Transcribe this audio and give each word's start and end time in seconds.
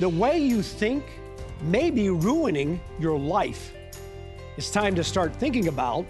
The 0.00 0.08
way 0.08 0.38
you 0.38 0.60
think 0.60 1.04
may 1.62 1.88
be 1.88 2.10
ruining 2.10 2.80
your 2.98 3.16
life. 3.16 3.72
It's 4.56 4.68
time 4.68 4.96
to 4.96 5.04
start 5.04 5.36
thinking 5.36 5.68
about 5.68 6.04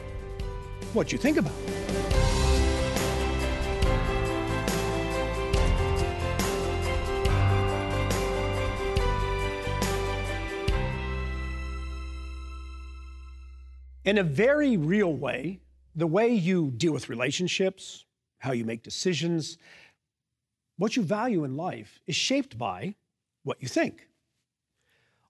what 0.95 1.13
you 1.13 1.19
think 1.19 1.37
about. 1.37 1.53
In 14.07 14.17
a 14.17 14.23
very 14.23 14.79
real 14.79 15.13
way, 15.13 15.61
the 15.95 16.07
way 16.07 16.29
you 16.29 16.71
deal 16.71 16.93
with 16.93 17.11
relationships, 17.11 18.07
how 18.39 18.53
you 18.53 18.65
make 18.65 18.83
decisions, 18.83 19.59
what 20.79 20.97
you 20.97 21.03
value 21.03 21.45
in 21.45 21.55
life 21.55 22.01
is 22.07 22.17
shaped 22.17 22.57
by 22.57 22.95
what 23.45 23.63
you 23.63 23.69
think. 23.69 24.09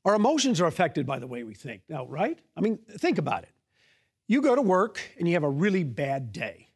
Our 0.04 0.14
emotions 0.14 0.60
are 0.60 0.66
affected 0.66 1.06
by 1.06 1.18
the 1.18 1.26
way 1.26 1.44
we 1.44 1.54
think. 1.54 1.82
Now, 1.88 2.06
right? 2.06 2.38
I 2.56 2.60
mean, 2.60 2.78
think 2.98 3.18
about 3.18 3.42
it. 3.42 3.50
You 4.26 4.40
go 4.40 4.54
to 4.54 4.62
work 4.62 5.00
and 5.18 5.28
you 5.28 5.34
have 5.34 5.44
a 5.44 5.50
really 5.50 5.84
bad 5.84 6.32
day. 6.32 6.68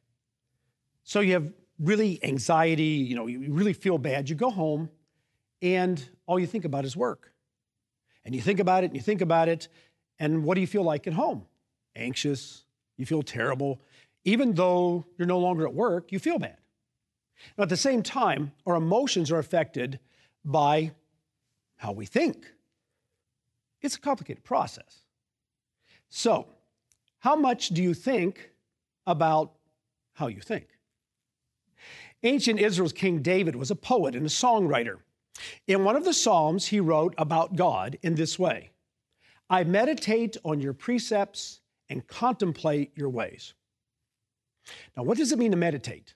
So 1.04 1.20
you 1.20 1.32
have 1.32 1.52
really 1.78 2.22
anxiety, 2.22 2.82
you 2.82 3.16
know, 3.16 3.26
you 3.26 3.52
really 3.52 3.72
feel 3.72 3.98
bad. 3.98 4.28
You 4.28 4.36
go 4.36 4.50
home 4.50 4.90
and 5.62 6.02
all 6.26 6.38
you 6.38 6.46
think 6.46 6.64
about 6.64 6.84
is 6.84 6.96
work. 6.96 7.32
And 8.24 8.34
you 8.34 8.42
think 8.42 8.60
about 8.60 8.84
it 8.84 8.88
and 8.88 8.96
you 8.96 9.00
think 9.00 9.20
about 9.20 9.48
it. 9.48 9.68
And 10.18 10.44
what 10.44 10.54
do 10.54 10.60
you 10.60 10.66
feel 10.66 10.82
like 10.82 11.06
at 11.06 11.14
home? 11.14 11.46
Anxious. 11.96 12.64
You 12.96 13.06
feel 13.06 13.22
terrible. 13.22 13.80
Even 14.24 14.52
though 14.52 15.06
you're 15.16 15.28
no 15.28 15.38
longer 15.38 15.66
at 15.66 15.72
work, 15.72 16.12
you 16.12 16.18
feel 16.18 16.38
bad. 16.38 16.58
Now, 17.56 17.62
at 17.62 17.68
the 17.68 17.76
same 17.76 18.02
time, 18.02 18.52
our 18.66 18.74
emotions 18.74 19.30
are 19.30 19.38
affected 19.38 20.00
by 20.44 20.92
how 21.78 21.92
we 21.92 22.06
think. 22.06 22.46
It's 23.80 23.96
a 23.96 24.00
complicated 24.00 24.44
process. 24.44 25.04
So, 26.10 26.46
how 27.20 27.34
much 27.34 27.68
do 27.70 27.82
you 27.82 27.94
think 27.94 28.50
about 29.06 29.52
how 30.12 30.26
you 30.26 30.40
think? 30.40 30.66
Ancient 32.22 32.58
Israel's 32.58 32.92
King 32.92 33.22
David 33.22 33.56
was 33.56 33.70
a 33.70 33.76
poet 33.76 34.14
and 34.14 34.26
a 34.26 34.28
songwriter. 34.28 34.98
In 35.66 35.84
one 35.84 35.96
of 35.96 36.04
the 36.04 36.12
Psalms, 36.12 36.66
he 36.66 36.80
wrote 36.80 37.14
about 37.16 37.56
God 37.56 37.98
in 38.02 38.14
this 38.14 38.38
way 38.38 38.70
I 39.50 39.64
meditate 39.64 40.36
on 40.44 40.60
your 40.60 40.74
precepts 40.74 41.60
and 41.88 42.06
contemplate 42.06 42.92
your 42.96 43.08
ways. 43.08 43.54
Now, 44.96 45.04
what 45.04 45.16
does 45.16 45.32
it 45.32 45.38
mean 45.38 45.52
to 45.52 45.56
meditate? 45.56 46.14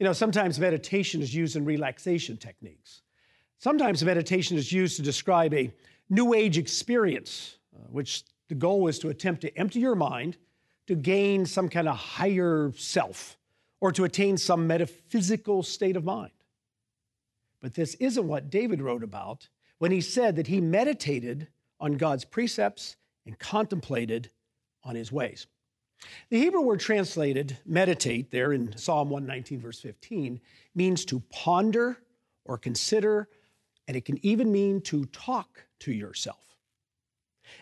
You 0.00 0.04
know, 0.04 0.12
sometimes 0.12 0.58
meditation 0.58 1.22
is 1.22 1.34
used 1.34 1.54
in 1.54 1.64
relaxation 1.64 2.36
techniques. 2.36 3.02
Sometimes 3.58 4.04
meditation 4.04 4.56
is 4.56 4.72
used 4.72 4.96
to 4.96 5.02
describe 5.02 5.52
a 5.52 5.72
new 6.08 6.32
age 6.32 6.58
experience, 6.58 7.56
uh, 7.74 7.80
which 7.90 8.24
the 8.48 8.54
goal 8.54 8.86
is 8.88 8.98
to 9.00 9.08
attempt 9.08 9.40
to 9.42 9.58
empty 9.58 9.80
your 9.80 9.96
mind 9.96 10.36
to 10.86 10.94
gain 10.94 11.44
some 11.44 11.68
kind 11.68 11.86
of 11.86 11.96
higher 11.96 12.72
self 12.76 13.36
or 13.80 13.92
to 13.92 14.04
attain 14.04 14.36
some 14.36 14.66
metaphysical 14.66 15.62
state 15.62 15.96
of 15.96 16.04
mind. 16.04 16.30
But 17.60 17.74
this 17.74 17.94
isn't 17.96 18.26
what 18.26 18.48
David 18.48 18.80
wrote 18.80 19.02
about 19.02 19.48
when 19.78 19.90
he 19.90 20.00
said 20.00 20.36
that 20.36 20.46
he 20.46 20.60
meditated 20.60 21.48
on 21.80 21.98
God's 21.98 22.24
precepts 22.24 22.96
and 23.26 23.38
contemplated 23.38 24.30
on 24.82 24.94
his 24.94 25.12
ways. 25.12 25.46
The 26.30 26.38
Hebrew 26.38 26.62
word 26.62 26.80
translated 26.80 27.58
meditate 27.66 28.30
there 28.30 28.52
in 28.52 28.76
Psalm 28.76 29.10
119, 29.10 29.60
verse 29.60 29.80
15, 29.80 30.40
means 30.74 31.04
to 31.06 31.20
ponder 31.28 31.98
or 32.44 32.56
consider, 32.56 33.28
and 33.88 33.96
it 33.96 34.04
can 34.04 34.24
even 34.24 34.52
mean 34.52 34.82
to 34.82 35.06
talk 35.06 35.66
to 35.80 35.92
yourself. 35.92 36.56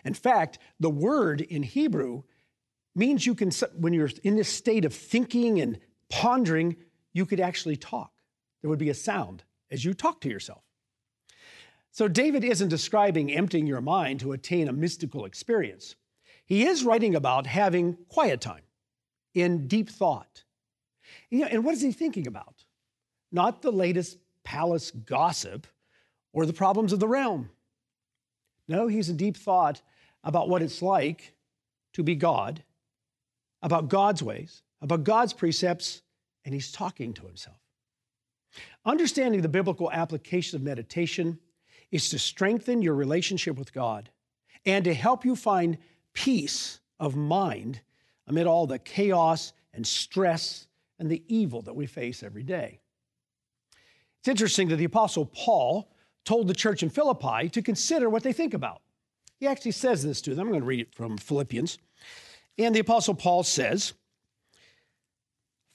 In 0.03 0.13
fact, 0.13 0.59
the 0.79 0.89
word 0.89 1.39
in 1.39 1.63
Hebrew 1.63 2.23
means 2.93 3.25
you 3.25 3.33
can, 3.33 3.49
when 3.77 3.93
you're 3.93 4.11
in 4.23 4.35
this 4.35 4.49
state 4.49 4.83
of 4.83 4.93
thinking 4.93 5.61
and 5.61 5.79
pondering, 6.09 6.75
you 7.13 7.25
could 7.25 7.39
actually 7.39 7.77
talk. 7.77 8.11
There 8.61 8.69
would 8.69 8.77
be 8.77 8.89
a 8.89 8.93
sound 8.93 9.45
as 9.71 9.85
you 9.85 9.93
talk 9.93 10.19
to 10.21 10.29
yourself. 10.29 10.63
So, 11.91 12.07
David 12.07 12.43
isn't 12.43 12.67
describing 12.67 13.31
emptying 13.31 13.65
your 13.65 13.81
mind 13.81 14.19
to 14.19 14.33
attain 14.33 14.67
a 14.67 14.73
mystical 14.73 15.25
experience. 15.25 15.95
He 16.45 16.65
is 16.65 16.83
writing 16.83 17.15
about 17.15 17.47
having 17.47 17.97
quiet 18.09 18.41
time 18.41 18.61
in 19.33 19.67
deep 19.67 19.89
thought. 19.89 20.43
And 21.31 21.63
what 21.63 21.73
is 21.73 21.81
he 21.81 21.91
thinking 21.91 22.27
about? 22.27 22.65
Not 23.31 23.61
the 23.61 23.71
latest 23.71 24.19
palace 24.43 24.91
gossip 24.91 25.65
or 26.37 26.45
the 26.45 26.53
problems 26.53 26.93
of 26.93 26.99
the 26.99 27.07
realm. 27.07 27.49
No, 28.67 28.85
he's 28.85 29.09
in 29.09 29.17
deep 29.17 29.35
thought 29.35 29.81
about 30.23 30.47
what 30.47 30.61
it's 30.61 30.83
like 30.83 31.33
to 31.93 32.03
be 32.03 32.13
God, 32.13 32.61
about 33.63 33.89
God's 33.89 34.21
ways, 34.21 34.61
about 34.79 35.03
God's 35.03 35.33
precepts, 35.33 36.03
and 36.45 36.53
he's 36.53 36.71
talking 36.71 37.11
to 37.15 37.25
himself. 37.25 37.57
Understanding 38.85 39.41
the 39.41 39.49
biblical 39.49 39.91
application 39.91 40.57
of 40.57 40.61
meditation 40.61 41.39
is 41.89 42.07
to 42.11 42.19
strengthen 42.19 42.83
your 42.83 42.93
relationship 42.93 43.57
with 43.57 43.73
God 43.73 44.11
and 44.63 44.85
to 44.85 44.93
help 44.93 45.25
you 45.25 45.35
find 45.35 45.79
peace 46.13 46.81
of 46.99 47.15
mind 47.15 47.81
amid 48.27 48.45
all 48.45 48.67
the 48.67 48.77
chaos 48.77 49.53
and 49.73 49.87
stress 49.87 50.67
and 50.99 51.09
the 51.09 51.23
evil 51.27 51.63
that 51.63 51.75
we 51.75 51.87
face 51.87 52.21
every 52.21 52.43
day. 52.43 52.79
It's 54.19 54.27
interesting 54.27 54.67
that 54.67 54.75
the 54.75 54.83
Apostle 54.83 55.25
Paul 55.25 55.89
told 56.27 56.47
the 56.47 56.53
church 56.53 56.83
in 56.83 56.89
Philippi 56.89 57.47
to 57.49 57.61
consider 57.61 58.09
what 58.09 58.21
they 58.21 58.33
think 58.33 58.53
about. 58.53 58.81
He 59.39 59.47
actually 59.47 59.71
says 59.71 60.03
this 60.03 60.21
to 60.21 60.35
them. 60.35 60.47
I'm 60.47 60.51
going 60.51 60.61
to 60.61 60.67
read 60.67 60.81
it 60.81 60.93
from 60.93 61.17
Philippians. 61.17 61.77
And 62.57 62.75
the 62.75 62.79
Apostle 62.79 63.13
Paul 63.13 63.43
says, 63.43 63.93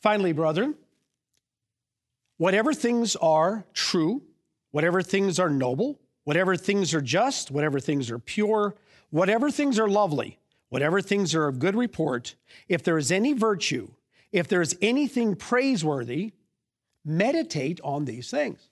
Finally, 0.00 0.32
brethren, 0.32 0.74
whatever 2.36 2.74
things 2.74 3.16
are 3.16 3.64
true, 3.72 4.22
whatever 4.72 5.00
things 5.00 5.38
are 5.38 5.48
noble, 5.48 6.00
whatever 6.24 6.56
things 6.56 6.92
are 6.92 7.00
just, 7.00 7.50
whatever 7.50 7.80
things 7.80 8.10
are 8.10 8.18
pure, 8.18 8.74
whatever 9.10 9.50
things 9.50 9.78
are 9.78 9.88
lovely, 9.88 10.38
whatever 10.68 11.00
things 11.00 11.34
are 11.34 11.46
of 11.46 11.60
good 11.60 11.76
report, 11.76 12.34
if 12.68 12.82
there 12.82 12.98
is 12.98 13.12
any 13.12 13.32
virtue, 13.32 13.88
if 14.32 14.48
there 14.48 14.60
is 14.60 14.76
anything 14.82 15.36
praiseworthy, 15.36 16.32
meditate 17.04 17.80
on 17.84 18.04
these 18.04 18.28
things. 18.30 18.68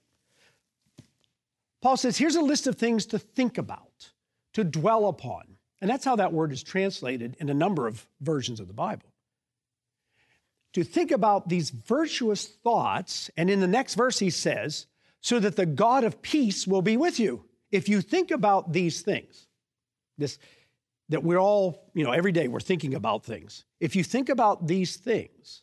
Paul 1.83 1.97
says, 1.97 2.19
here's 2.19 2.37
a 2.37 2.43
list 2.43 2.67
of 2.67 2.77
things 2.77 3.07
to 3.07 3.19
think 3.19 3.59
about, 3.59 4.11
to 4.55 4.65
dwell 4.65 5.07
upon. 5.07 5.45
And 5.81 5.89
that's 5.89 6.05
how 6.05 6.17
that 6.17 6.33
word 6.33 6.53
is 6.53 6.63
translated 6.63 7.37
in 7.41 7.49
a 7.49 7.55
number 7.55 7.87
of 7.87 8.07
versions 8.21 8.61
of 8.61 8.67
the 8.67 8.75
Bible. 8.75 9.09
To 10.75 10.85
think 10.85 11.11
about 11.11 11.49
these 11.49 11.71
virtuous 11.71 12.47
thoughts, 12.47 13.31
and 13.37 13.51
in 13.51 13.61
the 13.61 13.67
next 13.67 13.95
verse 13.95 14.19
he 14.19 14.31
says, 14.31 14.87
so 15.21 15.41
that 15.41 15.57
the 15.57 15.67
God 15.67 16.05
of 16.05 16.23
peace 16.23 16.67
will 16.67 16.83
be 16.83 16.97
with 16.97 17.19
you. 17.19 17.45
If 17.71 17.89
you 17.89 18.01
think 18.01 18.31
about 18.31 18.73
these 18.73 19.01
things, 19.03 19.47
this 20.19 20.39
that 21.11 21.25
we're 21.25 21.41
all, 21.41 21.91
you 21.93 22.05
know, 22.05 22.13
every 22.13 22.31
day 22.31 22.47
we're 22.47 22.61
thinking 22.61 22.95
about 22.95 23.25
things. 23.25 23.65
If 23.81 23.97
you 23.97 24.05
think 24.05 24.29
about 24.29 24.69
these 24.69 24.97
things, 24.97 25.63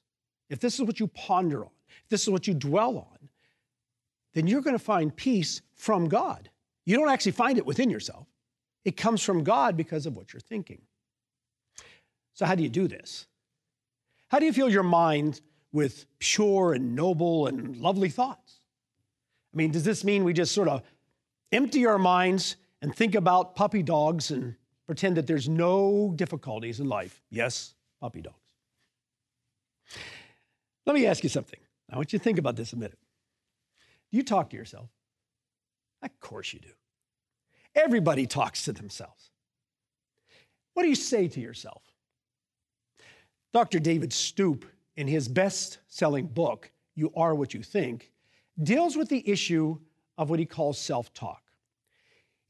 if 0.50 0.60
this 0.60 0.76
is 0.76 0.82
what 0.82 1.00
you 1.00 1.08
ponder 1.08 1.64
on, 1.64 1.72
if 2.04 2.10
this 2.10 2.24
is 2.24 2.30
what 2.30 2.48
you 2.48 2.54
dwell 2.54 2.98
on, 2.98 3.17
then 4.38 4.48
you're 4.48 4.62
going 4.62 4.78
to 4.78 4.84
find 4.84 5.16
peace 5.16 5.62
from 5.76 6.08
God. 6.08 6.50
You 6.86 6.96
don't 6.96 7.10
actually 7.10 7.32
find 7.34 7.58
it 7.58 7.66
within 7.66 7.90
yourself, 7.90 8.28
it 8.86 8.96
comes 8.96 9.22
from 9.24 9.44
God 9.44 9.76
because 9.76 10.06
of 10.06 10.16
what 10.16 10.32
you're 10.32 10.40
thinking. 10.40 10.82
So, 12.34 12.46
how 12.46 12.56
do 12.56 12.64
you 12.64 12.70
do 12.70 12.88
this? 12.88 13.26
How 14.30 14.40
do 14.40 14.46
you 14.46 14.54
fill 14.54 14.70
your 14.70 14.84
mind 14.84 15.42
with 15.72 16.06
pure 16.20 16.74
and 16.74 16.96
noble 16.96 17.48
and 17.48 17.78
lovely 17.78 18.10
thoughts? 18.10 18.60
I 19.54 19.58
mean, 19.58 19.72
does 19.72 19.84
this 19.84 20.04
mean 20.04 20.24
we 20.24 20.34
just 20.34 20.54
sort 20.54 20.68
of 20.68 20.84
empty 21.52 21.86
our 21.86 21.98
minds 21.98 22.58
and 22.82 22.96
think 22.96 23.16
about 23.16 23.56
puppy 23.56 23.82
dogs 23.82 24.30
and 24.30 24.56
pretend 24.86 25.18
that 25.18 25.26
there's 25.26 25.50
no 25.50 26.14
difficulties 26.16 26.80
in 26.80 26.88
life? 26.88 27.22
Yes, 27.30 27.74
puppy 28.00 28.22
dogs. 28.22 28.36
Let 30.86 30.94
me 30.94 31.06
ask 31.06 31.24
you 31.24 31.30
something. 31.30 31.60
I 31.92 31.96
want 31.96 32.14
you 32.14 32.20
to 32.20 32.24
think 32.24 32.38
about 32.38 32.56
this 32.56 32.74
a 32.74 32.76
minute. 32.76 33.00
Do 34.12 34.18
you 34.18 34.24
talk 34.24 34.50
to 34.52 34.58
yourself? 34.58 34.90
Of 36.02 36.20
course 36.20 36.54
you 36.54 36.60
do. 36.60 36.70
Everybody 37.76 38.26
talks 38.26 38.66
to 38.66 38.72
themselves. 38.72 39.32
What 40.74 40.84
do 40.84 40.90
you 40.90 40.96
say 40.96 41.28
to 41.28 41.40
yourself? 41.40 41.82
Dr. 43.54 43.80
David 43.80 44.14
Stoop, 44.14 44.66
in 44.96 45.08
his 45.08 45.28
best 45.28 45.80
selling 45.88 46.28
book, 46.28 46.72
You 46.96 47.12
Are 47.16 47.36
What 47.36 47.54
You 47.54 47.64
Think, 47.64 48.12
deals 48.62 48.96
with 48.96 49.10
the 49.10 49.28
issue 49.30 49.78
of 50.18 50.30
what 50.30 50.40
he 50.40 50.46
calls 50.46 50.80
self 50.80 51.14
talk. 51.14 51.42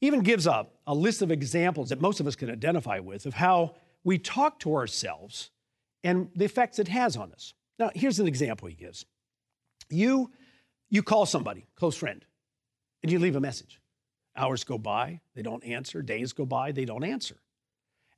Even 0.00 0.20
gives 0.20 0.46
up 0.46 0.74
a 0.86 0.94
list 0.94 1.22
of 1.22 1.30
examples 1.30 1.88
that 1.88 2.00
most 2.00 2.20
of 2.20 2.26
us 2.26 2.36
can 2.36 2.50
identify 2.50 2.98
with 2.98 3.26
of 3.26 3.34
how 3.34 3.74
we 4.04 4.18
talk 4.18 4.58
to 4.60 4.74
ourselves 4.74 5.50
and 6.04 6.30
the 6.36 6.44
effects 6.44 6.78
it 6.78 6.88
has 6.88 7.16
on 7.16 7.32
us. 7.32 7.54
Now, 7.78 7.90
here's 7.94 8.20
an 8.20 8.28
example 8.28 8.68
he 8.68 8.74
gives. 8.74 9.04
You 9.90 10.30
you 10.90 11.02
call 11.02 11.26
somebody, 11.26 11.66
close 11.76 11.96
friend, 11.96 12.24
and 13.02 13.12
you 13.12 13.18
leave 13.18 13.36
a 13.36 13.40
message. 13.40 13.80
Hours 14.36 14.64
go 14.64 14.78
by, 14.78 15.20
they 15.34 15.42
don't 15.42 15.64
answer. 15.64 16.02
Days 16.02 16.32
go 16.32 16.46
by, 16.46 16.72
they 16.72 16.84
don't 16.84 17.04
answer. 17.04 17.36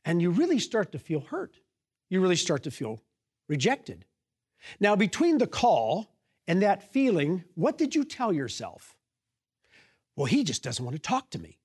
And 0.04 0.20
you 0.20 0.30
really 0.30 0.58
start 0.58 0.92
to 0.92 0.98
feel 0.98 1.20
hurt. 1.20 1.56
You 2.08 2.20
really 2.20 2.36
start 2.36 2.62
to 2.64 2.70
feel 2.70 3.00
rejected. 3.48 4.04
Now, 4.78 4.96
between 4.96 5.38
the 5.38 5.46
call 5.46 6.14
and 6.46 6.62
that 6.62 6.92
feeling, 6.92 7.44
what 7.54 7.78
did 7.78 7.94
you 7.94 8.04
tell 8.04 8.32
yourself? 8.32 8.96
Well, 10.16 10.26
he 10.26 10.44
just 10.44 10.62
doesn't 10.62 10.84
want 10.84 10.96
to 10.96 11.02
talk 11.02 11.30
to 11.30 11.38
me. 11.38 11.58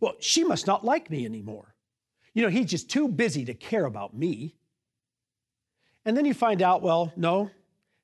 Well, 0.00 0.14
she 0.20 0.44
must 0.44 0.66
not 0.66 0.84
like 0.84 1.10
me 1.10 1.24
anymore. 1.24 1.74
You 2.34 2.42
know, 2.42 2.48
he's 2.48 2.70
just 2.70 2.90
too 2.90 3.08
busy 3.08 3.44
to 3.44 3.54
care 3.54 3.84
about 3.84 4.14
me. 4.14 4.54
And 6.04 6.16
then 6.16 6.24
you 6.24 6.34
find 6.34 6.62
out, 6.62 6.82
well, 6.82 7.12
no, 7.16 7.50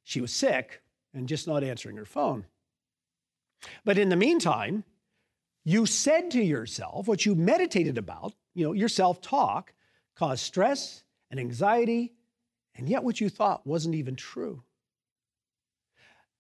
she 0.05 0.21
was 0.21 0.33
sick 0.33 0.83
and 1.15 1.29
just 1.29 1.47
not 1.47 1.65
answering 1.65 1.97
her 1.97 2.05
phone. 2.05 2.47
But 3.85 3.99
in 3.99 4.09
the 4.09 4.17
meantime, 4.17 4.85
you 5.65 5.87
said 5.87 6.31
to 6.33 6.43
yourself 6.43 7.09
what 7.09 7.27
you 7.27 7.35
meditated 7.35 7.99
about, 7.99 8.35
you 8.55 8.65
know, 8.65 8.73
your 8.73 8.89
self 8.89 9.21
talk 9.21 9.75
caused 10.17 10.45
stress 10.45 11.03
and 11.31 11.39
anxiety, 11.39 12.15
and 12.75 12.89
yet 12.89 13.05
what 13.05 13.21
you 13.21 13.29
thought 13.29 13.67
wasn't 13.67 13.95
even 13.95 14.17
true. 14.17 14.63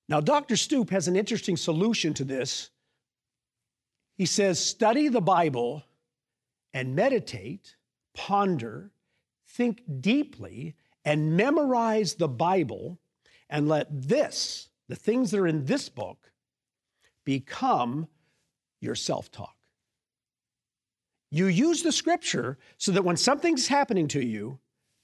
Now, 0.08 0.20
Dr. 0.20 0.56
Stoop 0.56 0.90
has 0.90 1.06
an 1.06 1.16
interesting 1.16 1.56
solution 1.56 2.14
to 2.14 2.24
this. 2.24 2.70
He 4.16 4.26
says, 4.26 4.58
study 4.58 5.08
the 5.08 5.20
Bible 5.20 5.84
and 6.72 6.96
meditate, 6.96 7.76
ponder, 8.14 8.90
think 9.46 9.82
deeply, 10.00 10.74
and 11.04 11.36
memorize 11.36 12.14
the 12.14 12.28
Bible, 12.28 12.98
and 13.50 13.68
let 13.68 13.86
this, 13.90 14.68
the 14.88 14.96
things 14.96 15.30
that 15.30 15.40
are 15.40 15.46
in 15.46 15.64
this 15.64 15.88
book, 15.88 16.32
become 17.24 18.08
your 18.80 18.94
self 18.94 19.30
talk. 19.30 19.54
You 21.30 21.46
use 21.46 21.82
the 21.82 21.92
scripture 21.92 22.58
so 22.78 22.92
that 22.92 23.04
when 23.04 23.16
something's 23.16 23.68
happening 23.68 24.08
to 24.08 24.24
you, 24.24 24.58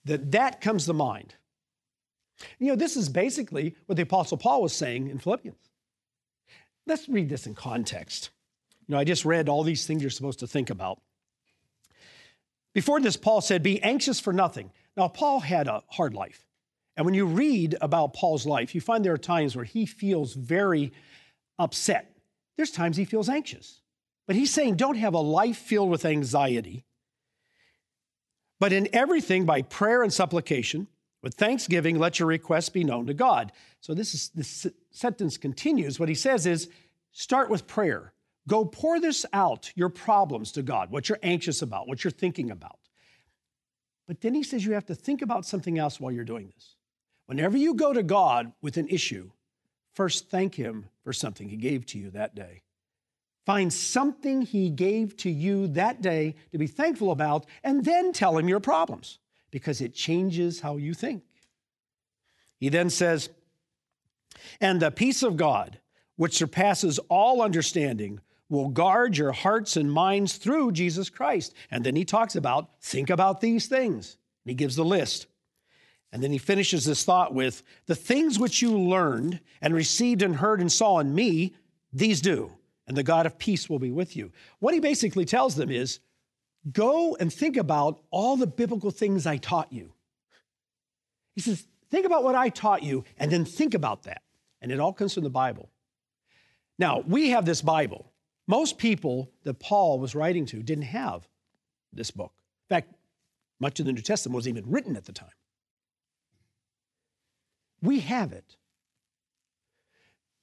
that 0.05 0.33
that 0.33 0.61
comes 0.61 0.87
to 0.87 0.93
mind. 0.93 1.35
You 2.59 2.69
know, 2.69 2.77
this 2.77 2.97
is 2.97 3.09
basically 3.09 3.77
what 3.87 3.97
the 3.97 4.03
Apostle 4.03 4.39
Paul 4.39 4.63
was 4.63 4.73
saying 4.73 5.09
in 5.09 5.19
Philippians. 5.19 5.71
Let's 6.87 7.09
read 7.09 7.29
this 7.29 7.47
in 7.47 7.55
context. 7.55 8.31
You 8.87 8.95
know, 8.95 8.99
I 8.99 9.05
just 9.05 9.25
read 9.25 9.49
all 9.49 9.63
these 9.63 9.87
things 9.87 10.03
you're 10.03 10.11
supposed 10.11 10.41
to 10.41 10.47
think 10.47 10.71
about. 10.71 11.01
Before 12.75 13.01
this, 13.01 13.17
Paul 13.17 13.41
said, 13.41 13.63
Be 13.63 13.83
anxious 13.83 14.21
for 14.21 14.33
nothing. 14.33 14.71
Now, 14.97 15.09
Paul 15.09 15.41
had 15.41 15.69
a 15.69 15.83
hard 15.89 16.15
life. 16.15 16.45
And 16.97 17.05
when 17.05 17.15
you 17.15 17.27
read 17.27 17.77
about 17.81 18.15
Paul's 18.15 18.47
life, 18.47 18.75
you 18.75 18.81
find 18.81 19.05
there 19.05 19.13
are 19.13 19.19
times 19.19 19.57
where 19.57 19.65
he 19.65 19.85
feels 19.87 20.35
very 20.35 20.93
upset 21.59 22.15
there's 22.57 22.71
times 22.71 22.97
he 22.97 23.05
feels 23.05 23.29
anxious. 23.29 23.81
But 24.27 24.37
he's 24.37 24.53
saying 24.53 24.77
don't 24.77 24.97
have 24.97 25.15
a 25.15 25.21
life 25.21 25.59
filled 25.59 25.91
with 25.91 26.05
anxiety, 26.05 26.85
but 28.59 28.73
in 28.73 28.89
everything 28.93 29.45
by 29.45 29.63
prayer 29.63 30.03
and 30.03 30.13
supplication, 30.13 30.87
with 31.23 31.35
thanksgiving, 31.35 31.99
let 31.99 32.19
your 32.19 32.29
requests 32.29 32.69
be 32.69 32.85
known 32.85 33.07
to 33.07 33.15
God. 33.15 33.53
So 33.81 33.95
this 33.95 34.15
is 34.15 34.29
this 34.35 34.67
sentence 34.91 35.37
continues. 35.39 35.99
What 35.99 36.11
he 36.11 36.15
says 36.15 36.47
is 36.47 36.69
start 37.13 37.49
with 37.49 37.67
prayer. 37.67 38.13
Go 38.47 38.67
pour 38.67 39.01
this 39.01 39.25
out, 39.33 39.73
your 39.75 39.89
problems 39.89 40.53
to 40.53 40.63
God, 40.63 40.91
what 40.91 41.09
you're 41.09 41.19
anxious 41.23 41.63
about, 41.63 41.89
what 41.89 42.05
you're 42.05 42.11
thinking 42.11 42.51
about. 42.51 42.79
But 44.07 44.21
then 44.21 44.35
he 44.35 44.43
says 44.43 44.67
you 44.67 44.73
have 44.73 44.85
to 44.87 44.95
think 44.95 45.23
about 45.23 45.47
something 45.47 45.79
else 45.79 45.99
while 45.99 46.13
you're 46.13 46.25
doing 46.25 46.53
this. 46.55 46.74
Whenever 47.27 47.57
you 47.57 47.75
go 47.75 47.93
to 47.93 48.03
God 48.03 48.53
with 48.61 48.77
an 48.77 48.89
issue, 48.89 49.31
First, 49.95 50.29
thank 50.29 50.57
Him 50.57 50.87
for 51.03 51.13
something 51.13 51.49
He 51.49 51.57
gave 51.57 51.87
to 51.87 51.99
you 51.99 52.11
that 52.11 52.35
day. 52.35 52.63
Find 53.47 53.73
something 53.73 54.43
He 54.43 54.69
gave 54.71 55.17
to 55.19 55.31
you 55.31 55.69
that 55.69 56.03
day 56.03 56.35
to 56.53 56.59
be 56.59 56.67
thankful 56.67 57.11
about, 57.11 57.47
and 57.63 57.85
then 57.85 58.13
tell 58.13 58.37
Him 58.37 58.49
your 58.49 58.61
problems 58.61 59.19
because 59.51 59.81
it 59.81 59.95
changes 59.95 60.61
how 60.61 60.77
you 60.77 60.95
think. 60.95 61.23
He 62.59 62.69
then 62.69 62.91
says, 62.91 63.31
And 64.61 64.83
the 64.83 64.91
peace 64.91 65.23
of 65.23 65.37
God, 65.37 65.79
which 66.17 66.37
surpasses 66.37 66.99
all 67.09 67.41
understanding, 67.41 68.21
will 68.49 68.69
guard 68.69 69.17
your 69.17 69.33
hearts 69.33 69.77
and 69.77 69.91
minds 69.91 70.37
through 70.37 70.73
Jesus 70.73 71.09
Christ. 71.09 71.55
And 71.71 71.85
then 71.85 71.97
he 71.97 72.05
talks 72.05 72.37
about, 72.37 72.71
think 72.81 73.11
about 73.11 73.41
these 73.41 73.67
things. 73.67 74.17
And 74.45 74.51
he 74.51 74.55
gives 74.55 74.77
the 74.77 74.85
list. 74.85 75.27
And 76.15 76.23
then 76.23 76.31
he 76.31 76.39
finishes 76.39 76.85
this 76.85 77.03
thought 77.03 77.35
with 77.35 77.65
the 77.87 77.97
things 77.97 78.39
which 78.39 78.63
you 78.63 78.79
learned 78.79 79.41
and 79.61 79.75
received 79.75 80.23
and 80.23 80.37
heard 80.37 80.61
and 80.61 80.71
saw 80.71 81.01
in 81.01 81.13
me, 81.13 81.55
these 81.93 82.21
do, 82.21 82.53
and 82.87 82.97
the 82.97 83.03
God 83.03 83.27
of 83.27 83.37
peace 83.37 83.69
will 83.69 83.81
be 83.81 83.91
with 83.91 84.15
you. 84.15 84.31
What 84.61 84.75
he 84.75 84.79
basically 84.79 85.25
tells 85.25 85.57
them 85.57 85.73
is 85.73 85.99
go 86.71 87.17
and 87.17 87.33
think 87.33 87.57
about 87.57 88.01
all 88.13 88.37
the 88.37 88.47
biblical 88.47 88.93
things 88.93 89.27
I 89.27 89.39
taught 89.39 89.73
you. 89.73 89.93
He 91.35 91.41
says, 91.41 91.67
think 91.91 92.07
about 92.07 92.23
what 92.23 92.37
I 92.37 92.49
taught 92.49 92.85
you, 92.85 93.03
and 93.19 93.29
then 93.29 93.45
think 93.45 93.75
about 93.75 94.05
that. 94.05 94.23
And 94.63 94.71
it 94.71 94.79
all 94.79 94.93
comes 94.93 95.15
from 95.15 95.25
the 95.25 95.31
Bible. 95.31 95.69
Now, 96.79 97.03
we 97.09 97.31
have 97.31 97.45
this 97.45 97.61
Bible. 97.61 98.13
Most 98.47 98.79
people 98.79 99.33
that 99.43 99.59
Paul 99.59 99.99
was 99.99 100.15
writing 100.15 100.47
to 100.47 100.63
didn't 100.63 100.85
have 100.85 101.27
this 101.93 102.13
book. 102.13 102.33
In 102.71 102.77
fact, 102.77 102.95
much 103.59 103.81
of 103.81 103.87
the 103.87 103.93
New 103.93 104.01
Testament 104.01 104.35
wasn't 104.35 104.59
even 104.59 104.71
written 104.71 104.97
at 104.97 105.07
the 105.07 105.13
time. 105.13 105.31
We 107.85 108.01
have 108.01 108.33
it. 108.33 108.57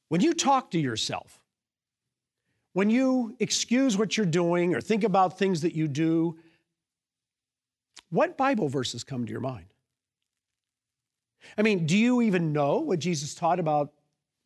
When 0.10 0.22
you 0.22 0.34
talk 0.34 0.72
to 0.72 0.80
yourself, 0.80 1.40
when 2.74 2.90
you 2.90 3.36
excuse 3.40 3.98
what 3.98 4.16
you're 4.16 4.26
doing 4.26 4.76
or 4.76 4.82
think 4.82 5.04
about 5.04 5.40
things 5.40 5.62
that 5.62 5.74
you 5.74 5.88
do, 5.88 6.38
what 8.12 8.38
Bible 8.38 8.70
verses 8.70 9.04
come 9.04 9.26
to 9.26 9.32
your 9.32 9.42
mind? 9.42 9.66
I 11.58 11.64
mean, 11.64 11.88
do 11.88 11.98
you 11.98 12.22
even 12.22 12.54
know 12.54 12.80
what 12.80 13.00
Jesus 13.00 13.34
taught 13.34 13.60
about 13.60 13.92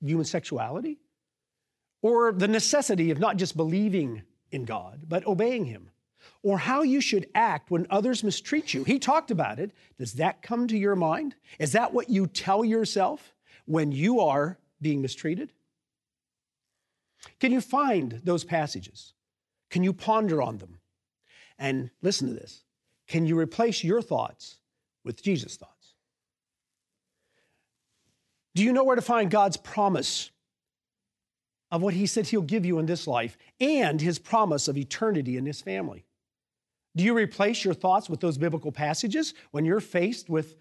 human 0.01 0.25
sexuality? 0.25 0.97
Or 2.01 2.31
the 2.31 2.47
necessity 2.47 3.11
of 3.11 3.19
not 3.19 3.35
just 3.35 3.57
believing 3.57 4.21
in 4.51 4.63
God, 4.63 5.01
but 5.07 5.27
obeying 5.27 5.65
Him? 5.65 5.89
Or 6.43 6.57
how 6.57 6.81
you 6.81 7.01
should 7.01 7.27
act 7.35 7.71
when 7.71 7.87
others 7.89 8.23
mistreat 8.23 8.73
you. 8.73 8.83
He 8.83 8.99
talked 8.99 9.31
about 9.31 9.59
it. 9.59 9.71
Does 9.97 10.13
that 10.13 10.41
come 10.41 10.67
to 10.67 10.77
your 10.77 10.95
mind? 10.95 11.35
Is 11.59 11.71
that 11.73 11.93
what 11.93 12.09
you 12.09 12.27
tell 12.27 12.63
yourself 12.63 13.33
when 13.65 13.91
you 13.91 14.19
are 14.19 14.57
being 14.81 15.01
mistreated? 15.01 15.53
Can 17.39 17.51
you 17.51 17.61
find 17.61 18.21
those 18.23 18.43
passages? 18.43 19.13
Can 19.69 19.83
you 19.83 19.93
ponder 19.93 20.41
on 20.41 20.57
them? 20.57 20.79
And 21.57 21.89
listen 22.01 22.27
to 22.27 22.33
this 22.33 22.63
can 23.07 23.25
you 23.25 23.37
replace 23.37 23.83
your 23.83 24.01
thoughts 24.01 24.57
with 25.03 25.21
Jesus' 25.21 25.57
thoughts? 25.57 25.93
Do 28.55 28.63
you 28.63 28.71
know 28.73 28.83
where 28.83 28.95
to 28.95 29.01
find 29.01 29.29
God's 29.29 29.57
promise 29.57 30.31
of 31.71 31.81
what 31.81 31.93
He 31.93 32.05
said 32.05 32.27
He'll 32.27 32.41
give 32.41 32.65
you 32.65 32.79
in 32.79 32.85
this 32.85 33.05
life 33.05 33.37
and 33.59 33.99
His 34.01 34.17
promise 34.17 34.67
of 34.67 34.77
eternity 34.77 35.37
in 35.37 35.45
His 35.45 35.61
family? 35.61 36.04
Do 36.95 37.03
you 37.03 37.15
replace 37.15 37.65
your 37.65 37.73
thoughts 37.73 38.09
with 38.09 38.21
those 38.21 38.37
biblical 38.37 38.71
passages 38.71 39.33
when 39.51 39.65
you're 39.65 39.81
faced 39.81 40.29
with, 40.29 40.55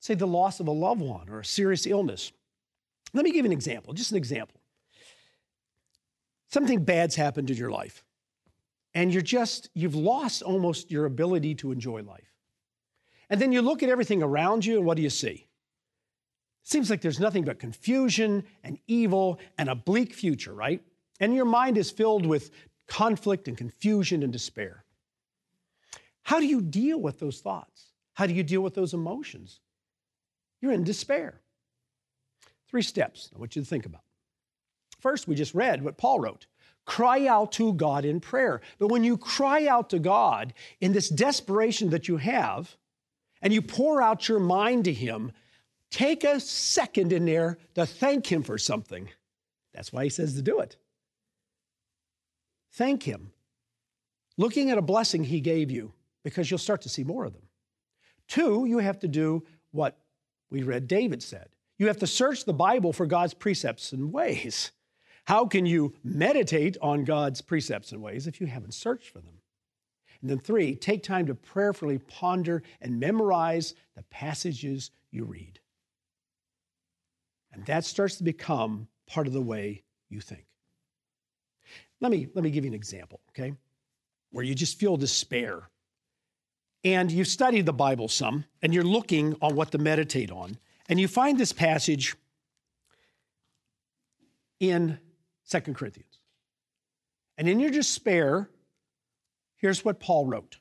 say, 0.00 0.14
the 0.14 0.26
loss 0.26 0.60
of 0.60 0.68
a 0.68 0.72
loved 0.72 1.00
one 1.00 1.28
or 1.28 1.40
a 1.40 1.44
serious 1.44 1.86
illness? 1.86 2.32
Let 3.14 3.24
me 3.24 3.30
give 3.30 3.44
you 3.44 3.50
an 3.50 3.52
example, 3.52 3.94
just 3.94 4.10
an 4.10 4.18
example. 4.18 4.60
Something 6.50 6.84
bad's 6.84 7.14
happened 7.14 7.50
in 7.50 7.56
your 7.56 7.70
life, 7.70 8.04
and 8.94 9.12
you're 9.12 9.22
just, 9.22 9.70
you've 9.74 9.94
lost 9.94 10.42
almost 10.42 10.90
your 10.90 11.04
ability 11.04 11.54
to 11.56 11.72
enjoy 11.72 12.02
life. 12.02 12.34
And 13.30 13.40
then 13.40 13.52
you 13.52 13.62
look 13.62 13.82
at 13.82 13.90
everything 13.90 14.22
around 14.22 14.64
you, 14.64 14.76
and 14.78 14.86
what 14.86 14.96
do 14.96 15.02
you 15.02 15.10
see? 15.10 15.46
Seems 16.64 16.90
like 16.90 17.00
there's 17.00 17.20
nothing 17.20 17.44
but 17.44 17.58
confusion 17.58 18.44
and 18.62 18.78
evil 18.86 19.40
and 19.56 19.70
a 19.70 19.74
bleak 19.74 20.12
future, 20.12 20.52
right? 20.52 20.82
And 21.20 21.34
your 21.34 21.46
mind 21.46 21.78
is 21.78 21.90
filled 21.90 22.26
with 22.26 22.50
conflict 22.86 23.48
and 23.48 23.56
confusion 23.56 24.22
and 24.22 24.32
despair. 24.32 24.84
How 26.28 26.40
do 26.40 26.46
you 26.46 26.60
deal 26.60 27.00
with 27.00 27.18
those 27.18 27.40
thoughts? 27.40 27.86
How 28.12 28.26
do 28.26 28.34
you 28.34 28.42
deal 28.42 28.60
with 28.60 28.74
those 28.74 28.92
emotions? 28.92 29.60
You're 30.60 30.72
in 30.72 30.84
despair. 30.84 31.40
Three 32.68 32.82
steps 32.82 33.30
I 33.34 33.38
want 33.38 33.56
you 33.56 33.62
to 33.62 33.66
think 33.66 33.86
about. 33.86 34.02
First, 35.00 35.26
we 35.26 35.34
just 35.34 35.54
read 35.54 35.82
what 35.82 35.96
Paul 35.96 36.20
wrote 36.20 36.46
cry 36.84 37.26
out 37.26 37.52
to 37.52 37.72
God 37.72 38.04
in 38.04 38.20
prayer. 38.20 38.60
But 38.78 38.88
when 38.88 39.04
you 39.04 39.16
cry 39.16 39.68
out 39.68 39.88
to 39.88 39.98
God 39.98 40.52
in 40.82 40.92
this 40.92 41.08
desperation 41.08 41.88
that 41.90 42.08
you 42.08 42.18
have, 42.18 42.76
and 43.40 43.50
you 43.50 43.62
pour 43.62 44.02
out 44.02 44.28
your 44.28 44.38
mind 44.38 44.84
to 44.84 44.92
Him, 44.92 45.32
take 45.90 46.24
a 46.24 46.40
second 46.40 47.10
in 47.10 47.24
there 47.24 47.56
to 47.74 47.86
thank 47.86 48.30
Him 48.30 48.42
for 48.42 48.58
something. 48.58 49.08
That's 49.72 49.94
why 49.94 50.04
He 50.04 50.10
says 50.10 50.34
to 50.34 50.42
do 50.42 50.60
it. 50.60 50.76
Thank 52.72 53.04
Him. 53.04 53.32
Looking 54.36 54.70
at 54.70 54.76
a 54.76 54.82
blessing 54.82 55.24
He 55.24 55.40
gave 55.40 55.70
you, 55.70 55.94
because 56.28 56.50
you'll 56.50 56.58
start 56.58 56.82
to 56.82 56.88
see 56.88 57.04
more 57.04 57.24
of 57.24 57.32
them. 57.32 57.48
Two, 58.26 58.66
you 58.66 58.78
have 58.78 58.98
to 59.00 59.08
do 59.08 59.44
what 59.70 59.98
we 60.50 60.62
read 60.62 60.86
David 60.86 61.22
said. 61.22 61.48
You 61.78 61.86
have 61.86 61.98
to 61.98 62.06
search 62.06 62.44
the 62.44 62.52
Bible 62.52 62.92
for 62.92 63.06
God's 63.06 63.34
precepts 63.34 63.92
and 63.92 64.12
ways. 64.12 64.72
How 65.24 65.46
can 65.46 65.66
you 65.66 65.94
meditate 66.02 66.76
on 66.80 67.04
God's 67.04 67.40
precepts 67.40 67.92
and 67.92 68.02
ways 68.02 68.26
if 68.26 68.40
you 68.40 68.46
haven't 68.46 68.74
searched 68.74 69.10
for 69.10 69.20
them? 69.20 69.34
And 70.20 70.30
then 70.30 70.38
three, 70.38 70.74
take 70.74 71.02
time 71.02 71.26
to 71.26 71.34
prayerfully 71.34 71.98
ponder 71.98 72.62
and 72.80 72.98
memorize 72.98 73.74
the 73.94 74.02
passages 74.04 74.90
you 75.10 75.24
read. 75.24 75.60
And 77.52 77.64
that 77.66 77.84
starts 77.84 78.16
to 78.16 78.24
become 78.24 78.88
part 79.06 79.26
of 79.26 79.32
the 79.32 79.40
way 79.40 79.84
you 80.10 80.20
think. 80.20 80.44
Let 82.00 82.10
me, 82.10 82.28
let 82.34 82.44
me 82.44 82.50
give 82.50 82.64
you 82.64 82.70
an 82.70 82.74
example, 82.74 83.20
okay? 83.30 83.52
Where 84.30 84.44
you 84.44 84.54
just 84.54 84.78
feel 84.78 84.96
despair. 84.96 85.68
And 86.84 87.10
you've 87.10 87.28
studied 87.28 87.66
the 87.66 87.72
Bible 87.72 88.08
some, 88.08 88.44
and 88.62 88.72
you're 88.72 88.84
looking 88.84 89.36
on 89.42 89.56
what 89.56 89.72
to 89.72 89.78
meditate 89.78 90.30
on. 90.30 90.58
And 90.88 91.00
you 91.00 91.08
find 91.08 91.38
this 91.38 91.52
passage 91.52 92.14
in 94.60 94.98
Second 95.44 95.74
Corinthians. 95.74 96.18
And 97.36 97.48
in 97.48 97.60
your 97.60 97.70
despair, 97.70 98.48
here's 99.56 99.84
what 99.84 100.00
Paul 100.00 100.26
wrote 100.26 100.58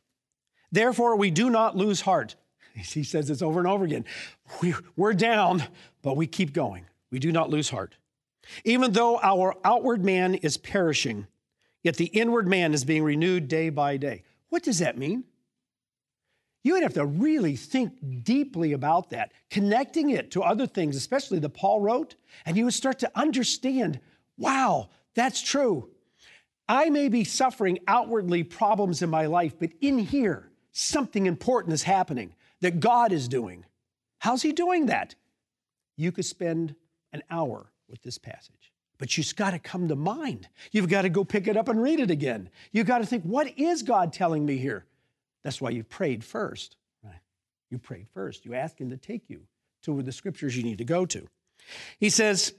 Therefore, 0.71 1.15
we 1.15 1.31
do 1.31 1.49
not 1.49 1.75
lose 1.75 2.01
heart. 2.01 2.35
He 2.73 3.03
says 3.03 3.27
this 3.27 3.41
over 3.41 3.57
and 3.57 3.67
over 3.67 3.85
again. 3.85 4.05
We, 4.61 4.75
we're 4.95 5.13
down, 5.13 5.63
but 6.03 6.15
we 6.15 6.27
keep 6.27 6.53
going. 6.53 6.85
We 7.09 7.17
do 7.17 7.31
not 7.31 7.49
lose 7.49 7.71
heart. 7.71 7.95
Even 8.63 8.91
though 8.91 9.17
our 9.17 9.55
outward 9.65 10.05
man 10.05 10.35
is 10.35 10.57
perishing, 10.57 11.25
yet 11.81 11.95
the 11.95 12.05
inward 12.05 12.47
man 12.47 12.75
is 12.75 12.85
being 12.85 13.03
renewed 13.03 13.47
day 13.47 13.69
by 13.69 13.97
day. 13.97 14.23
What 14.49 14.61
does 14.61 14.77
that 14.77 14.95
mean? 14.95 15.23
You 16.67 16.73
would 16.73 16.83
have 16.83 16.95
to 16.95 17.05
really 17.05 17.55
think 17.55 17.93
deeply 18.25 18.73
about 18.73 19.11
that, 19.11 19.31
connecting 19.49 20.09
it 20.09 20.31
to 20.31 20.43
other 20.43 20.67
things, 20.67 20.97
especially 20.97 21.39
that 21.39 21.53
Paul 21.53 21.79
wrote, 21.79 22.15
and 22.45 22.57
you 22.57 22.65
would 22.65 22.73
start 22.73 22.99
to 22.99 23.11
understand 23.15 24.01
wow, 24.37 24.89
that's 25.15 25.39
true. 25.39 25.89
I 26.67 26.89
may 26.89 27.07
be 27.07 27.23
suffering 27.23 27.79
outwardly 27.87 28.43
problems 28.43 29.01
in 29.01 29.09
my 29.09 29.27
life, 29.27 29.57
but 29.57 29.69
in 29.79 29.97
here, 29.97 30.51
something 30.73 31.25
important 31.25 31.73
is 31.73 31.83
happening 31.83 32.35
that 32.59 32.81
God 32.81 33.13
is 33.13 33.29
doing. 33.29 33.63
How's 34.19 34.41
He 34.41 34.51
doing 34.51 34.87
that? 34.87 35.15
You 35.95 36.11
could 36.11 36.25
spend 36.25 36.75
an 37.13 37.23
hour 37.31 37.71
with 37.87 38.03
this 38.03 38.17
passage, 38.17 38.73
but 38.97 39.17
you've 39.17 39.33
got 39.37 39.51
to 39.51 39.59
come 39.59 39.87
to 39.87 39.95
mind. 39.95 40.49
You've 40.73 40.89
got 40.89 41.03
to 41.03 41.09
go 41.09 41.23
pick 41.23 41.47
it 41.47 41.55
up 41.55 41.69
and 41.69 41.81
read 41.81 42.01
it 42.01 42.11
again. 42.11 42.49
You've 42.73 42.87
got 42.87 42.97
to 42.97 43.05
think, 43.05 43.23
what 43.23 43.57
is 43.57 43.83
God 43.83 44.11
telling 44.11 44.45
me 44.45 44.57
here? 44.57 44.85
That's 45.47 45.61
why 45.61 45.69
you 45.69 45.85
prayed 45.85 46.25
first. 46.25 46.75
Right? 47.01 47.21
You 47.69 47.77
prayed 47.77 48.09
first. 48.13 48.43
You 48.43 48.53
asked 48.53 48.81
Him 48.81 48.89
to 48.89 48.97
take 48.97 49.29
you 49.29 49.43
to 49.83 50.01
the 50.01 50.11
scriptures 50.11 50.57
you 50.57 50.63
need 50.63 50.79
to 50.79 50.83
go 50.83 51.05
to. 51.05 51.25
He 52.01 52.09
says, 52.09 52.53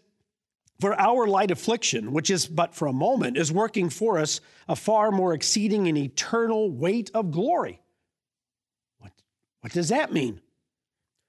for 0.80 0.98
our 0.98 1.26
light 1.26 1.50
affliction, 1.50 2.14
which 2.14 2.30
is 2.30 2.46
but 2.46 2.74
for 2.74 2.88
a 2.88 2.92
moment, 2.94 3.36
is 3.36 3.52
working 3.52 3.90
for 3.90 4.16
us 4.18 4.40
a 4.70 4.74
far 4.74 5.10
more 5.10 5.34
exceeding 5.34 5.86
and 5.86 5.98
eternal 5.98 6.70
weight 6.70 7.10
of 7.12 7.30
glory. 7.30 7.82
What, 9.00 9.12
what 9.60 9.74
does 9.74 9.90
that 9.90 10.10
mean? 10.10 10.40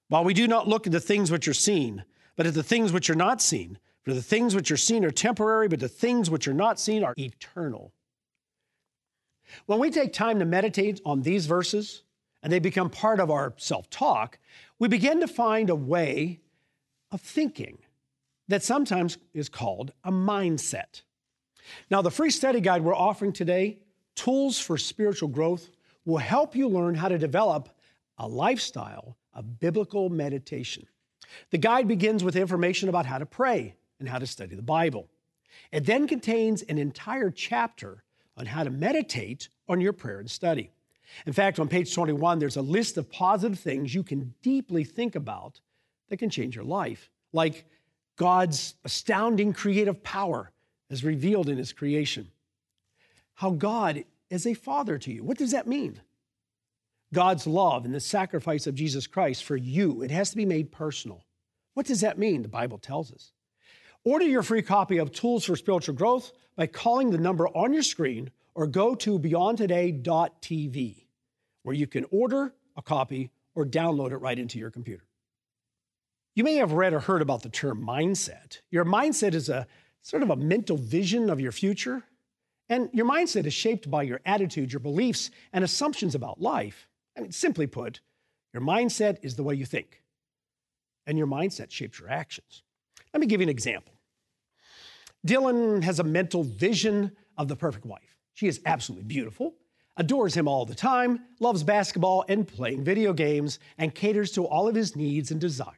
While 0.07 0.23
we 0.23 0.33
do 0.33 0.47
not 0.47 0.65
look 0.65 0.87
at 0.87 0.93
the 0.93 1.01
things 1.01 1.29
which 1.29 1.49
are 1.49 1.53
seen, 1.53 2.05
but 2.37 2.47
at 2.47 2.53
the 2.53 2.63
things 2.63 2.93
which 2.93 3.09
are 3.09 3.15
not 3.15 3.41
seen, 3.41 3.79
for 4.03 4.13
the 4.13 4.21
things 4.21 4.55
which 4.55 4.71
are 4.71 4.77
seen 4.77 5.03
are 5.03 5.11
temporary, 5.11 5.67
but 5.67 5.81
the 5.81 5.89
things 5.89 6.29
which 6.29 6.47
are 6.47 6.53
not 6.53 6.79
seen 6.79 7.03
are 7.03 7.13
eternal. 7.17 7.91
When 9.65 9.79
we 9.79 9.89
take 9.89 10.13
time 10.13 10.39
to 10.39 10.45
meditate 10.45 11.01
on 11.05 11.21
these 11.21 11.45
verses 11.45 12.03
and 12.41 12.51
they 12.51 12.59
become 12.59 12.89
part 12.89 13.19
of 13.19 13.29
our 13.29 13.53
self 13.57 13.89
talk, 13.89 14.39
we 14.77 14.87
begin 14.87 15.19
to 15.21 15.27
find 15.27 15.69
a 15.69 15.75
way 15.75 16.39
of 17.11 17.21
thinking 17.21 17.79
that 18.47 18.63
sometimes 18.63 19.17
is 19.33 19.49
called 19.49 19.91
a 20.03 20.11
mindset. 20.11 21.01
Now, 21.89 22.01
the 22.01 22.11
free 22.11 22.31
study 22.31 22.61
guide 22.61 22.83
we're 22.83 22.95
offering 22.95 23.33
today, 23.33 23.79
Tools 24.15 24.59
for 24.59 24.77
Spiritual 24.77 25.29
Growth, 25.29 25.69
will 26.05 26.17
help 26.17 26.55
you 26.55 26.67
learn 26.67 26.95
how 26.95 27.07
to 27.07 27.17
develop 27.17 27.69
a 28.17 28.27
lifestyle 28.27 29.17
of 29.33 29.59
biblical 29.59 30.09
meditation. 30.09 30.87
The 31.51 31.57
guide 31.57 31.87
begins 31.87 32.23
with 32.23 32.35
information 32.35 32.89
about 32.89 33.05
how 33.05 33.19
to 33.19 33.25
pray 33.25 33.75
and 33.99 34.09
how 34.09 34.17
to 34.17 34.25
study 34.25 34.55
the 34.55 34.61
Bible. 34.61 35.07
It 35.71 35.85
then 35.85 36.07
contains 36.07 36.63
an 36.63 36.77
entire 36.77 37.29
chapter 37.29 38.03
on 38.39 38.45
how 38.45 38.63
to 38.63 38.69
meditate 38.69 39.49
on 39.67 39.81
your 39.81 39.93
prayer 39.93 40.19
and 40.19 40.31
study. 40.31 40.71
In 41.25 41.33
fact, 41.33 41.59
on 41.59 41.67
page 41.67 41.93
21, 41.93 42.39
there's 42.39 42.55
a 42.55 42.61
list 42.61 42.97
of 42.97 43.11
positive 43.11 43.59
things 43.59 43.93
you 43.93 44.03
can 44.03 44.33
deeply 44.41 44.83
think 44.83 45.15
about 45.15 45.59
that 46.07 46.17
can 46.17 46.29
change 46.29 46.55
your 46.55 46.63
life, 46.63 47.11
like 47.33 47.65
God's 48.15 48.75
astounding 48.85 49.53
creative 49.53 50.01
power 50.03 50.51
as 50.89 51.03
revealed 51.03 51.49
in 51.49 51.57
his 51.57 51.73
creation. 51.73 52.29
How 53.35 53.51
God 53.51 54.03
is 54.29 54.47
a 54.47 54.53
father 54.53 54.97
to 54.97 55.11
you. 55.11 55.23
What 55.23 55.37
does 55.37 55.51
that 55.51 55.67
mean? 55.67 55.99
God's 57.13 57.47
love 57.47 57.85
and 57.85 57.93
the 57.93 57.99
sacrifice 57.99 58.67
of 58.67 58.75
Jesus 58.75 59.07
Christ 59.07 59.43
for 59.43 59.57
you. 59.57 60.01
It 60.03 60.11
has 60.11 60.29
to 60.29 60.37
be 60.37 60.45
made 60.45 60.71
personal. 60.71 61.25
What 61.73 61.87
does 61.87 62.01
that 62.01 62.19
mean? 62.19 62.43
The 62.43 62.47
Bible 62.47 62.77
tells 62.77 63.11
us. 63.11 63.31
Order 64.09 64.25
your 64.25 64.41
free 64.41 64.63
copy 64.63 64.97
of 64.97 65.11
Tools 65.11 65.45
for 65.45 65.55
Spiritual 65.55 65.93
Growth 65.93 66.31
by 66.55 66.65
calling 66.65 67.11
the 67.11 67.19
number 67.19 67.47
on 67.49 67.73
your 67.73 67.83
screen 67.83 68.31
or 68.55 68.65
go 68.65 68.95
to 68.95 69.19
beyondtoday.tv, 69.19 71.05
where 71.61 71.75
you 71.75 71.85
can 71.85 72.07
order 72.09 72.51
a 72.75 72.81
copy 72.81 73.29
or 73.53 73.67
download 73.67 74.11
it 74.11 74.17
right 74.17 74.39
into 74.39 74.57
your 74.57 74.71
computer. 74.71 75.03
You 76.33 76.43
may 76.43 76.55
have 76.55 76.71
read 76.71 76.93
or 76.93 77.01
heard 77.01 77.21
about 77.21 77.43
the 77.43 77.49
term 77.49 77.85
mindset. 77.85 78.61
Your 78.71 78.83
mindset 78.83 79.35
is 79.35 79.47
a 79.47 79.67
sort 80.01 80.23
of 80.23 80.31
a 80.31 80.35
mental 80.35 80.77
vision 80.77 81.29
of 81.29 81.39
your 81.39 81.51
future. 81.51 82.01
And 82.67 82.89
your 82.91 83.05
mindset 83.05 83.45
is 83.45 83.53
shaped 83.53 83.91
by 83.91 84.01
your 84.01 84.21
attitude, 84.25 84.73
your 84.73 84.79
beliefs, 84.79 85.29
and 85.53 85.63
assumptions 85.63 86.15
about 86.15 86.41
life. 86.41 86.87
I 87.15 87.21
mean, 87.21 87.31
simply 87.31 87.67
put, 87.67 88.01
your 88.53 88.63
mindset 88.63 89.19
is 89.21 89.35
the 89.35 89.43
way 89.43 89.53
you 89.53 89.65
think, 89.65 90.01
and 91.05 91.15
your 91.15 91.27
mindset 91.27 91.69
shapes 91.69 91.99
your 91.99 92.09
actions. 92.09 92.63
Let 93.13 93.21
me 93.21 93.27
give 93.27 93.39
you 93.39 93.45
an 93.45 93.49
example. 93.49 93.93
Dylan 95.25 95.83
has 95.83 95.99
a 95.99 96.03
mental 96.03 96.43
vision 96.43 97.11
of 97.37 97.47
the 97.47 97.55
perfect 97.55 97.85
wife. 97.85 98.15
She 98.33 98.47
is 98.47 98.61
absolutely 98.65 99.05
beautiful, 99.05 99.55
adores 99.97 100.33
him 100.33 100.47
all 100.47 100.65
the 100.65 100.75
time, 100.75 101.19
loves 101.39 101.63
basketball 101.63 102.23
and 102.29 102.47
playing 102.47 102.83
video 102.83 103.11
games, 103.11 103.59
and 103.77 103.93
caters 103.93 104.31
to 104.31 104.45
all 104.45 104.67
of 104.67 104.75
his 104.75 104.95
needs 104.95 105.31
and 105.31 105.41
desires. 105.41 105.75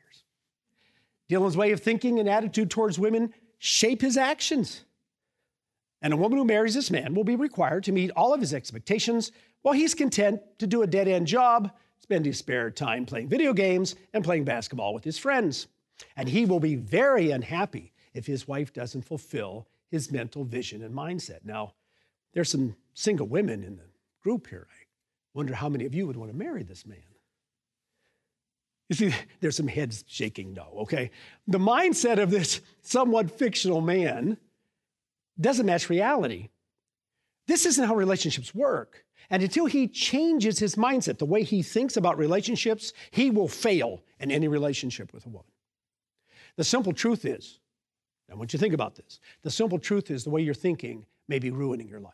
Dylan's 1.30 1.58
way 1.58 1.72
of 1.72 1.80
thinking 1.80 2.20
and 2.20 2.30
attitude 2.30 2.70
towards 2.70 3.00
women 3.00 3.34
shape 3.58 4.02
his 4.02 4.18
actions. 4.18 4.86
And 6.02 6.14
a 6.14 6.18
woman 6.18 6.38
who 6.38 6.46
marries 6.46 6.74
this 6.74 6.92
man 6.92 7.14
will 7.14 7.24
be 7.24 7.36
required 7.36 7.84
to 7.86 7.92
meet 7.92 8.12
all 8.12 8.34
of 8.34 8.42
his 8.42 8.54
expectations 8.54 9.32
while 9.62 9.74
he's 9.74 9.94
content 9.94 10.42
to 10.60 10.68
do 10.68 10.82
a 10.82 10.88
dead 10.88 11.08
end 11.08 11.28
job, 11.28 11.72
spend 12.00 12.26
his 12.26 12.40
spare 12.40 12.72
time 12.72 13.06
playing 13.06 13.30
video 13.30 13.54
games 13.54 13.96
and 14.14 14.24
playing 14.24 14.44
basketball 14.44 14.94
with 14.94 15.04
his 15.04 15.18
friends. 15.18 15.68
And 16.18 16.28
he 16.28 16.46
will 16.46 16.60
be 16.60 16.76
very 16.76 17.32
unhappy 17.32 17.94
if 18.14 18.26
his 18.26 18.48
wife 18.48 18.74
doesn't 18.74 19.04
fulfill 19.04 19.68
his 19.90 20.12
mental 20.12 20.44
vision 20.44 20.84
and 20.84 20.96
mindset. 20.96 21.40
Now, 21.44 21.74
there's 22.34 22.50
some 22.50 22.76
single 22.94 23.28
women 23.28 23.64
in 23.64 23.78
the 23.78 23.90
group 24.24 24.48
here. 24.48 24.68
I 24.70 25.38
wonder 25.38 25.54
how 25.54 25.70
many 25.70 25.86
of 25.86 25.94
you 25.94 26.08
would 26.08 26.18
want 26.18 26.32
to 26.32 26.38
marry 26.38 26.64
this 26.64 26.86
man. 26.86 26.98
You 28.90 28.96
see, 28.96 29.14
there's 29.40 29.56
some 29.56 29.68
heads 29.68 30.04
shaking 30.08 30.54
no, 30.54 30.68
okay? 30.80 31.12
The 31.48 31.58
mindset 31.58 32.22
of 32.22 32.30
this 32.30 32.60
somewhat 32.82 33.32
fictional 33.32 33.80
man 33.80 34.38
doesn't 35.40 35.66
match 35.66 35.90
reality. 35.90 36.50
This 37.48 37.66
isn't 37.66 37.88
how 37.88 37.96
relationships 37.96 38.54
work. 38.54 39.06
And 39.30 39.42
until 39.42 39.66
he 39.66 39.88
changes 39.88 40.60
his 40.60 40.76
mindset, 40.76 41.20
the 41.20 41.26
way 41.26 41.44
he 41.44 41.64
thinks 41.64 41.96
about 41.96 42.18
relationships, 42.18 42.92
he 43.12 43.30
will 43.30 43.48
fail 43.48 44.04
in 44.20 44.30
any 44.30 44.50
relationship 44.50 45.14
with 45.14 45.26
a 45.26 45.30
woman. 45.30 45.52
The 46.58 46.66
simple 46.66 46.92
truth 46.92 47.24
is, 47.24 47.60
I 48.32 48.36
want 48.36 48.54
you 48.54 48.58
to 48.58 48.64
think 48.64 48.74
about 48.74 48.96
this. 48.96 49.20
The 49.42 49.52
simple 49.52 49.80
truth 49.80 50.10
is 50.10 50.24
the 50.24 50.30
way 50.30 50.42
you're 50.42 50.54
thinking 50.54 51.06
may 51.28 51.40
be 51.40 51.52
ruining 51.52 51.88
your 51.88 52.00
life. 52.00 52.14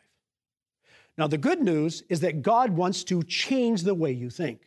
Now, 1.16 1.26
the 1.26 1.38
good 1.38 1.62
news 1.62 2.02
is 2.08 2.20
that 2.20 2.42
God 2.42 2.70
wants 2.70 3.04
to 3.04 3.22
change 3.22 3.82
the 3.82 3.94
way 3.94 4.12
you 4.12 4.30
think. 4.30 4.60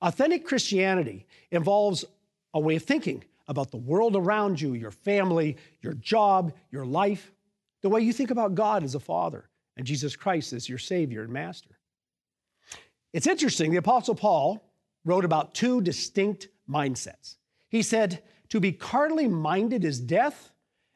Authentic 0.00 0.44
Christianity 0.46 1.26
involves 1.50 2.04
a 2.54 2.60
way 2.60 2.76
of 2.76 2.82
thinking 2.82 3.24
about 3.48 3.70
the 3.70 3.76
world 3.76 4.16
around 4.16 4.60
you, 4.60 4.74
your 4.74 4.90
family, 4.90 5.56
your 5.80 5.94
job, 5.94 6.52
your 6.70 6.86
life, 6.86 7.32
the 7.82 7.88
way 7.88 8.00
you 8.00 8.12
think 8.12 8.30
about 8.30 8.54
God 8.54 8.84
as 8.84 8.94
a 8.94 9.00
father 9.00 9.48
and 9.76 9.86
Jesus 9.86 10.16
Christ 10.16 10.52
as 10.52 10.68
your 10.68 10.78
Savior 10.78 11.22
and 11.22 11.32
Master. 11.32 11.78
It's 13.12 13.26
interesting, 13.26 13.70
the 13.70 13.76
Apostle 13.78 14.14
Paul 14.14 14.64
wrote 15.04 15.24
about 15.24 15.54
two 15.54 15.80
distinct 15.80 16.48
mindsets. 16.68 17.36
He 17.68 17.82
said, 17.82 18.22
To 18.50 18.60
be 18.60 18.72
carnally 18.72 19.28
minded 19.28 19.84
is 19.84 20.00
death, 20.00 20.51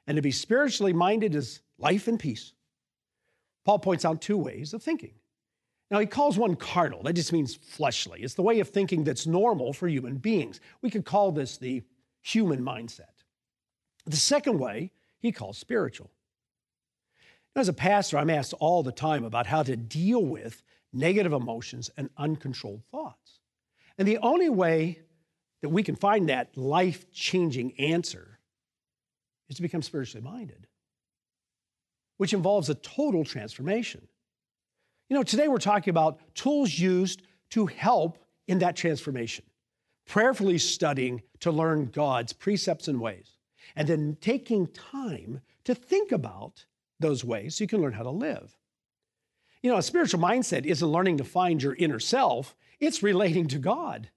and 0.06 0.16
to 0.16 0.22
be 0.22 0.30
spiritually 0.30 0.92
minded 0.92 1.34
is 1.34 1.60
life 1.78 2.08
and 2.08 2.18
peace. 2.18 2.52
Paul 3.64 3.78
points 3.80 4.04
out 4.04 4.20
two 4.20 4.38
ways 4.38 4.72
of 4.72 4.82
thinking. 4.82 5.14
Now, 5.90 6.00
he 6.00 6.06
calls 6.06 6.38
one 6.38 6.56
carnal. 6.56 7.02
That 7.02 7.12
just 7.12 7.32
means 7.32 7.54
fleshly. 7.54 8.22
It's 8.22 8.34
the 8.34 8.42
way 8.42 8.60
of 8.60 8.68
thinking 8.68 9.04
that's 9.04 9.26
normal 9.26 9.72
for 9.72 9.86
human 9.86 10.16
beings. 10.16 10.60
We 10.82 10.90
could 10.90 11.04
call 11.04 11.30
this 11.30 11.58
the 11.58 11.82
human 12.22 12.60
mindset. 12.60 13.22
The 14.04 14.16
second 14.16 14.58
way 14.58 14.92
he 15.18 15.32
calls 15.32 15.58
spiritual. 15.58 16.10
As 17.54 17.68
a 17.68 17.72
pastor, 17.72 18.18
I'm 18.18 18.30
asked 18.30 18.52
all 18.58 18.82
the 18.82 18.92
time 18.92 19.24
about 19.24 19.46
how 19.46 19.62
to 19.62 19.76
deal 19.76 20.24
with 20.24 20.62
negative 20.92 21.32
emotions 21.32 21.90
and 21.96 22.10
uncontrolled 22.16 22.82
thoughts. 22.90 23.40
And 23.96 24.06
the 24.06 24.18
only 24.18 24.48
way 24.48 25.00
that 25.62 25.70
we 25.70 25.82
can 25.82 25.96
find 25.96 26.28
that 26.28 26.56
life 26.56 27.10
changing 27.12 27.72
answer 27.78 28.35
is 29.48 29.56
to 29.56 29.62
become 29.62 29.82
spiritually 29.82 30.24
minded, 30.24 30.66
which 32.16 32.32
involves 32.32 32.68
a 32.68 32.74
total 32.74 33.24
transformation. 33.24 34.06
You 35.08 35.16
know, 35.16 35.22
today 35.22 35.48
we're 35.48 35.58
talking 35.58 35.90
about 35.90 36.20
tools 36.34 36.78
used 36.78 37.22
to 37.50 37.66
help 37.66 38.18
in 38.48 38.58
that 38.58 38.76
transformation, 38.76 39.44
prayerfully 40.06 40.58
studying 40.58 41.22
to 41.40 41.50
learn 41.50 41.86
God's 41.86 42.32
precepts 42.32 42.88
and 42.88 43.00
ways, 43.00 43.38
and 43.74 43.88
then 43.88 44.16
taking 44.20 44.66
time 44.68 45.40
to 45.64 45.74
think 45.74 46.12
about 46.12 46.64
those 46.98 47.24
ways 47.24 47.56
so 47.56 47.64
you 47.64 47.68
can 47.68 47.82
learn 47.82 47.92
how 47.92 48.02
to 48.02 48.10
live. 48.10 48.56
You 49.62 49.70
know, 49.70 49.78
a 49.78 49.82
spiritual 49.82 50.20
mindset 50.20 50.64
isn't 50.64 50.88
learning 50.88 51.18
to 51.18 51.24
find 51.24 51.62
your 51.62 51.74
inner 51.74 51.98
self, 51.98 52.56
it's 52.78 53.02
relating 53.02 53.48
to 53.48 53.58
God. 53.58 54.10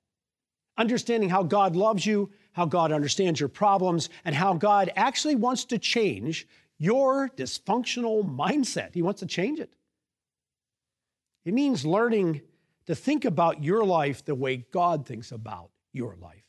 Understanding 0.78 1.30
how 1.30 1.44
God 1.44 1.76
loves 1.76 2.06
you, 2.06 2.32
how 2.60 2.66
God 2.66 2.92
understands 2.92 3.40
your 3.40 3.48
problems, 3.48 4.10
and 4.26 4.36
how 4.36 4.54
God 4.54 4.92
actually 4.98 5.36
wants 5.36 5.64
to 5.64 5.80
change 5.80 6.46
your 6.78 7.30
dysfunctional 7.30 8.30
mindset. 8.30 8.94
He 8.94 9.02
wants 9.02 9.22
to 9.22 9.26
change 9.26 9.62
it. 9.62 9.72
It 11.46 11.54
means 11.54 11.86
learning 11.86 12.42
to 12.86 12.96
think 12.96 13.24
about 13.24 13.64
your 13.64 13.86
life 13.86 14.26
the 14.26 14.36
way 14.36 14.58
God 14.58 15.06
thinks 15.06 15.32
about 15.32 15.70
your 15.94 16.18
life. 16.18 16.44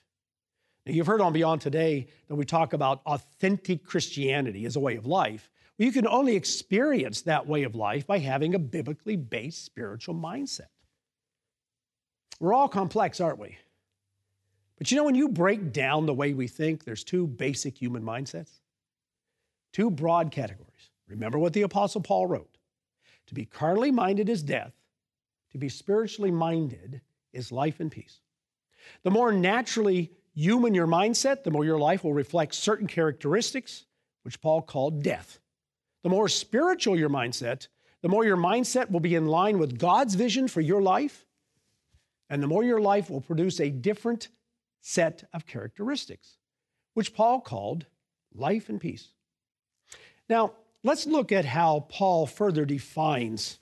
Now, 0.84 0.94
you've 0.94 1.06
heard 1.06 1.20
on 1.20 1.32
Beyond 1.32 1.60
Today 1.60 2.08
that 2.26 2.34
we 2.34 2.44
talk 2.44 2.72
about 2.72 3.02
authentic 3.06 3.84
Christianity 3.84 4.64
as 4.64 4.74
a 4.74 4.80
way 4.80 4.96
of 4.96 5.06
life. 5.06 5.48
Well, 5.78 5.86
you 5.86 5.92
can 5.92 6.08
only 6.08 6.34
experience 6.34 7.22
that 7.22 7.46
way 7.46 7.62
of 7.62 7.76
life 7.76 8.04
by 8.04 8.18
having 8.18 8.56
a 8.56 8.58
biblically 8.58 9.14
based 9.14 9.64
spiritual 9.64 10.16
mindset. 10.16 10.70
We're 12.40 12.52
all 12.52 12.68
complex, 12.68 13.20
aren't 13.20 13.38
we? 13.38 13.58
But 14.80 14.90
you 14.90 14.96
know, 14.96 15.04
when 15.04 15.14
you 15.14 15.28
break 15.28 15.75
down 15.75 16.06
the 16.06 16.14
way 16.14 16.32
we 16.32 16.49
think, 16.49 16.84
there's 16.84 17.04
two 17.04 17.26
basic 17.26 17.76
human 17.76 18.02
mindsets, 18.02 18.60
two 19.75 19.90
broad 19.90 20.30
categories. 20.30 20.90
Remember 21.06 21.38
what 21.38 21.52
the 21.52 21.62
Apostle 21.62 22.00
Paul 22.00 22.26
wrote 22.26 22.56
To 23.26 23.34
be 23.34 23.44
carnally 23.44 23.90
minded 23.90 24.30
is 24.30 24.42
death, 24.42 24.72
to 25.52 25.58
be 25.58 25.68
spiritually 25.68 26.30
minded 26.30 27.02
is 27.34 27.52
life 27.52 27.78
and 27.78 27.92
peace. 27.92 28.20
The 29.02 29.10
more 29.10 29.32
naturally 29.32 30.12
human 30.34 30.72
your 30.72 30.87
mindset, 30.87 31.44
the 31.44 31.50
more 31.50 31.66
your 31.66 31.78
life 31.78 32.02
will 32.02 32.14
reflect 32.14 32.54
certain 32.54 32.87
characteristics, 32.87 33.84
which 34.22 34.40
Paul 34.40 34.62
called 34.62 35.02
death. 35.02 35.40
The 36.04 36.08
more 36.08 36.26
spiritual 36.26 36.99
your 36.99 37.10
mindset, 37.10 37.68
the 38.00 38.08
more 38.08 38.25
your 38.25 38.38
mindset 38.38 38.90
will 38.90 39.00
be 39.00 39.14
in 39.14 39.26
line 39.26 39.58
with 39.58 39.78
God's 39.78 40.14
vision 40.14 40.49
for 40.49 40.62
your 40.62 40.80
life, 40.80 41.26
and 42.30 42.42
the 42.42 42.46
more 42.46 42.64
your 42.64 42.80
life 42.80 43.10
will 43.10 43.20
produce 43.20 43.60
a 43.60 43.68
different 43.68 44.28
set 44.80 45.25
of 45.32 45.46
characteristics, 45.46 46.37
which 46.94 47.14
Paul 47.14 47.40
called 47.40 47.87
life 48.34 48.68
and 48.68 48.80
peace. 48.80 49.08
Now, 50.28 50.52
let's 50.82 51.06
look 51.06 51.32
at 51.32 51.44
how 51.44 51.87
Paul 51.88 52.26
further 52.26 52.64
defines 52.64 53.58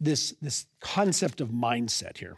this, 0.00 0.34
this 0.42 0.66
concept 0.80 1.40
of 1.40 1.50
mindset 1.50 2.18
here. 2.18 2.36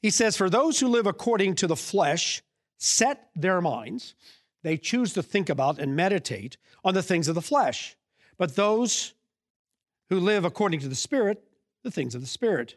He 0.00 0.10
says, 0.10 0.36
For 0.36 0.50
those 0.50 0.80
who 0.80 0.88
live 0.88 1.06
according 1.06 1.54
to 1.56 1.66
the 1.66 1.76
flesh 1.76 2.42
set 2.76 3.30
their 3.34 3.60
minds, 3.60 4.14
they 4.62 4.76
choose 4.76 5.12
to 5.14 5.22
think 5.22 5.48
about 5.48 5.78
and 5.78 5.96
meditate 5.96 6.56
on 6.84 6.94
the 6.94 7.02
things 7.02 7.28
of 7.28 7.34
the 7.34 7.42
flesh. 7.42 7.96
But 8.36 8.56
those 8.56 9.14
who 10.10 10.20
live 10.20 10.44
according 10.44 10.80
to 10.80 10.88
the 10.88 10.94
Spirit, 10.94 11.42
the 11.84 11.90
things 11.90 12.14
of 12.14 12.20
the 12.20 12.26
Spirit. 12.26 12.76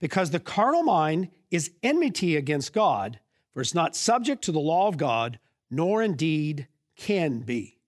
Because 0.00 0.30
the 0.30 0.40
carnal 0.40 0.82
mind 0.82 1.30
is 1.50 1.70
enmity 1.82 2.36
against 2.36 2.74
God, 2.74 3.18
for 3.52 3.62
it's 3.62 3.74
not 3.74 3.96
subject 3.96 4.44
to 4.44 4.52
the 4.52 4.60
law 4.60 4.88
of 4.88 4.98
God, 4.98 5.38
nor 5.70 6.02
indeed 6.02 6.68
can 6.96 7.40
be 7.40 7.78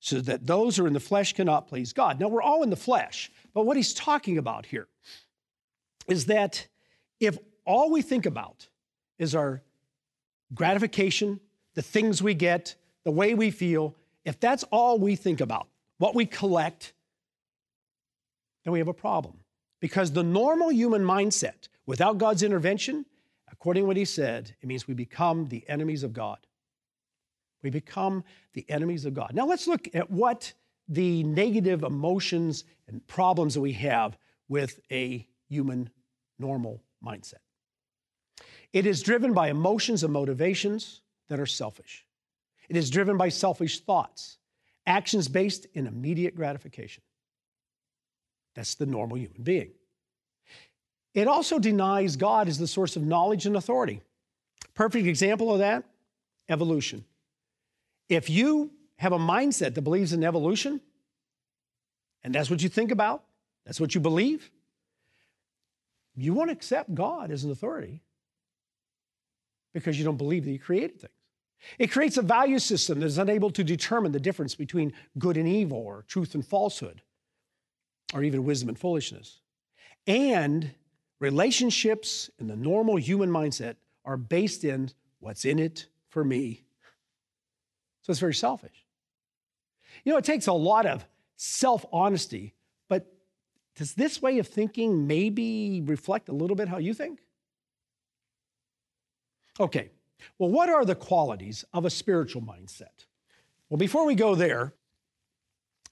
so 0.00 0.20
that 0.22 0.46
those 0.46 0.76
who 0.76 0.84
are 0.84 0.86
in 0.86 0.94
the 0.94 1.00
flesh 1.00 1.34
cannot 1.34 1.68
please 1.68 1.92
God. 1.92 2.18
Now, 2.18 2.28
we're 2.28 2.42
all 2.42 2.62
in 2.62 2.70
the 2.70 2.76
flesh, 2.76 3.30
but 3.52 3.66
what 3.66 3.76
he's 3.76 3.92
talking 3.92 4.38
about 4.38 4.64
here 4.64 4.88
is 6.08 6.24
that 6.26 6.66
if 7.20 7.38
all 7.66 7.90
we 7.90 8.00
think 8.00 8.24
about 8.24 8.68
is 9.18 9.34
our 9.34 9.62
gratification, 10.54 11.38
the 11.74 11.82
things 11.82 12.22
we 12.22 12.32
get, 12.32 12.74
the 13.04 13.10
way 13.10 13.34
we 13.34 13.50
feel, 13.50 13.94
if 14.24 14.40
that's 14.40 14.64
all 14.64 14.98
we 14.98 15.16
think 15.16 15.40
about, 15.40 15.68
what 15.98 16.14
we 16.14 16.24
collect, 16.24 16.94
then 18.64 18.72
we 18.72 18.78
have 18.78 18.88
a 18.88 18.94
problem. 18.94 19.39
Because 19.80 20.12
the 20.12 20.22
normal 20.22 20.70
human 20.70 21.02
mindset, 21.02 21.68
without 21.86 22.18
God's 22.18 22.42
intervention, 22.42 23.06
according 23.50 23.82
to 23.82 23.86
what 23.86 23.96
he 23.96 24.04
said, 24.04 24.54
it 24.60 24.66
means 24.66 24.86
we 24.86 24.94
become 24.94 25.48
the 25.48 25.64
enemies 25.68 26.02
of 26.02 26.12
God. 26.12 26.38
We 27.62 27.70
become 27.70 28.24
the 28.52 28.64
enemies 28.68 29.04
of 29.04 29.14
God. 29.14 29.32
Now 29.34 29.46
let's 29.46 29.66
look 29.66 29.88
at 29.94 30.10
what 30.10 30.52
the 30.88 31.22
negative 31.24 31.82
emotions 31.82 32.64
and 32.88 33.06
problems 33.06 33.54
that 33.54 33.60
we 33.60 33.72
have 33.74 34.18
with 34.48 34.80
a 34.90 35.26
human 35.48 35.90
normal 36.38 36.82
mindset. 37.04 37.34
It 38.72 38.86
is 38.86 39.02
driven 39.02 39.32
by 39.32 39.50
emotions 39.50 40.04
and 40.04 40.12
motivations 40.12 41.02
that 41.28 41.40
are 41.40 41.46
selfish. 41.46 42.06
It 42.68 42.76
is 42.76 42.90
driven 42.90 43.16
by 43.16 43.28
selfish 43.28 43.80
thoughts, 43.80 44.38
actions 44.86 45.28
based 45.28 45.66
in 45.74 45.86
immediate 45.86 46.34
gratification. 46.34 47.02
That's 48.60 48.74
the 48.74 48.84
normal 48.84 49.16
human 49.16 49.42
being. 49.42 49.70
It 51.14 51.26
also 51.26 51.58
denies 51.58 52.16
God 52.16 52.46
as 52.46 52.58
the 52.58 52.66
source 52.66 52.94
of 52.94 53.02
knowledge 53.02 53.46
and 53.46 53.56
authority. 53.56 54.02
Perfect 54.74 55.06
example 55.06 55.50
of 55.50 55.60
that 55.60 55.84
evolution. 56.46 57.06
If 58.10 58.28
you 58.28 58.70
have 58.96 59.12
a 59.12 59.18
mindset 59.18 59.72
that 59.76 59.80
believes 59.80 60.12
in 60.12 60.22
evolution, 60.22 60.82
and 62.22 62.34
that's 62.34 62.50
what 62.50 62.62
you 62.62 62.68
think 62.68 62.90
about, 62.90 63.24
that's 63.64 63.80
what 63.80 63.94
you 63.94 64.00
believe, 64.02 64.50
you 66.14 66.34
won't 66.34 66.50
accept 66.50 66.94
God 66.94 67.30
as 67.30 67.44
an 67.44 67.50
authority 67.50 68.02
because 69.72 69.98
you 69.98 70.04
don't 70.04 70.18
believe 70.18 70.44
that 70.44 70.50
He 70.50 70.58
created 70.58 71.00
things. 71.00 71.14
It 71.78 71.90
creates 71.90 72.18
a 72.18 72.22
value 72.22 72.58
system 72.58 73.00
that 73.00 73.06
is 73.06 73.16
unable 73.16 73.50
to 73.52 73.64
determine 73.64 74.12
the 74.12 74.20
difference 74.20 74.54
between 74.54 74.92
good 75.18 75.38
and 75.38 75.48
evil, 75.48 75.78
or 75.78 76.04
truth 76.08 76.34
and 76.34 76.46
falsehood, 76.46 77.00
or 78.12 78.22
even 78.22 78.44
wisdom 78.44 78.68
and 78.68 78.78
foolishness. 78.78 79.40
And 80.06 80.72
relationships 81.18 82.30
in 82.38 82.46
the 82.46 82.56
normal 82.56 82.96
human 82.96 83.30
mindset 83.30 83.76
are 84.04 84.16
based 84.16 84.64
in 84.64 84.90
what's 85.20 85.44
in 85.44 85.58
it 85.58 85.86
for 86.08 86.24
me 86.24 86.64
so 88.02 88.10
it's 88.10 88.20
very 88.20 88.34
selfish. 88.34 88.86
You 90.04 90.12
know, 90.12 90.18
it 90.18 90.24
takes 90.24 90.46
a 90.46 90.52
lot 90.52 90.86
of 90.86 91.04
self 91.36 91.84
honesty, 91.92 92.54
but 92.88 93.06
does 93.76 93.94
this 93.94 94.22
way 94.22 94.38
of 94.38 94.48
thinking 94.48 95.06
maybe 95.06 95.82
reflect 95.84 96.28
a 96.28 96.32
little 96.32 96.56
bit 96.56 96.68
how 96.68 96.78
you 96.78 96.94
think? 96.94 97.20
Okay, 99.58 99.90
well, 100.38 100.50
what 100.50 100.68
are 100.70 100.84
the 100.84 100.94
qualities 100.94 101.64
of 101.72 101.84
a 101.84 101.90
spiritual 101.90 102.42
mindset? 102.42 103.06
Well, 103.68 103.78
before 103.78 104.06
we 104.06 104.14
go 104.14 104.34
there, 104.34 104.74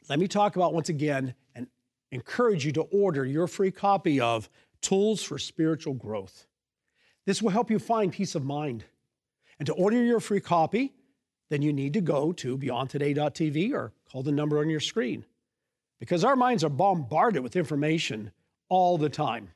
let 0.09 0.19
me 0.19 0.27
talk 0.27 0.57
about 0.57 0.73
once 0.73 0.89
again 0.89 1.35
and 1.55 1.67
encourage 2.11 2.65
you 2.65 2.73
to 2.73 2.83
order 2.83 3.25
your 3.25 3.47
free 3.47 3.71
copy 3.71 4.21
of 4.21 4.49
Tools 4.81 5.23
for 5.23 5.39
Spiritual 5.39 5.95
Growth. 5.95 6.47
This 7.27 7.43
will 7.43 7.51
help 7.51 7.71
you 7.71 7.79
find 7.79 8.13
peace 8.13 8.35
of 8.35 8.45
mind. 8.45 8.85
And 9.59 9.67
to 9.67 9.75
order 9.75 10.03
your 10.03 10.21
free 10.21 10.41
copy, 10.41 10.95
then 11.51 11.63
you 11.63 11.73
need 11.73 11.95
to 11.95 12.01
go 12.01 12.33
to 12.33 12.57
beyondtoday.tv 12.57 13.73
or 13.73 13.93
call 14.11 14.23
the 14.23 14.33
number 14.33 14.59
on 14.59 14.71
your 14.71 14.81
screen. 14.81 15.25
Because 15.99 16.25
our 16.25 16.37
minds 16.37 16.63
are 16.63 16.71
bombarded 16.71 17.43
with 17.43 17.57
information 17.57 18.31
all 18.69 18.99
the 18.99 19.09
time. 19.09 19.51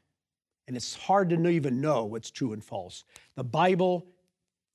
And 0.66 0.76
it's 0.76 0.94
hard 0.94 1.30
to 1.30 1.48
even 1.48 1.80
know 1.80 2.04
what's 2.04 2.30
true 2.30 2.52
and 2.52 2.64
false. 2.64 3.04
The 3.36 3.44
Bible 3.44 4.06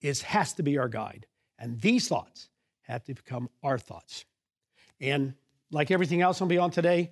is, 0.01 0.21
has 0.21 0.53
to 0.53 0.63
be 0.63 0.77
our 0.77 0.87
guide. 0.87 1.25
And 1.59 1.81
these 1.81 2.07
thoughts 2.07 2.49
have 2.81 3.03
to 3.05 3.13
become 3.13 3.49
our 3.63 3.77
thoughts. 3.77 4.25
And 5.01 5.33
like 5.71 5.91
everything 5.91 6.21
else 6.21 6.41
on 6.41 6.47
Beyond 6.47 6.73
Today, 6.73 7.11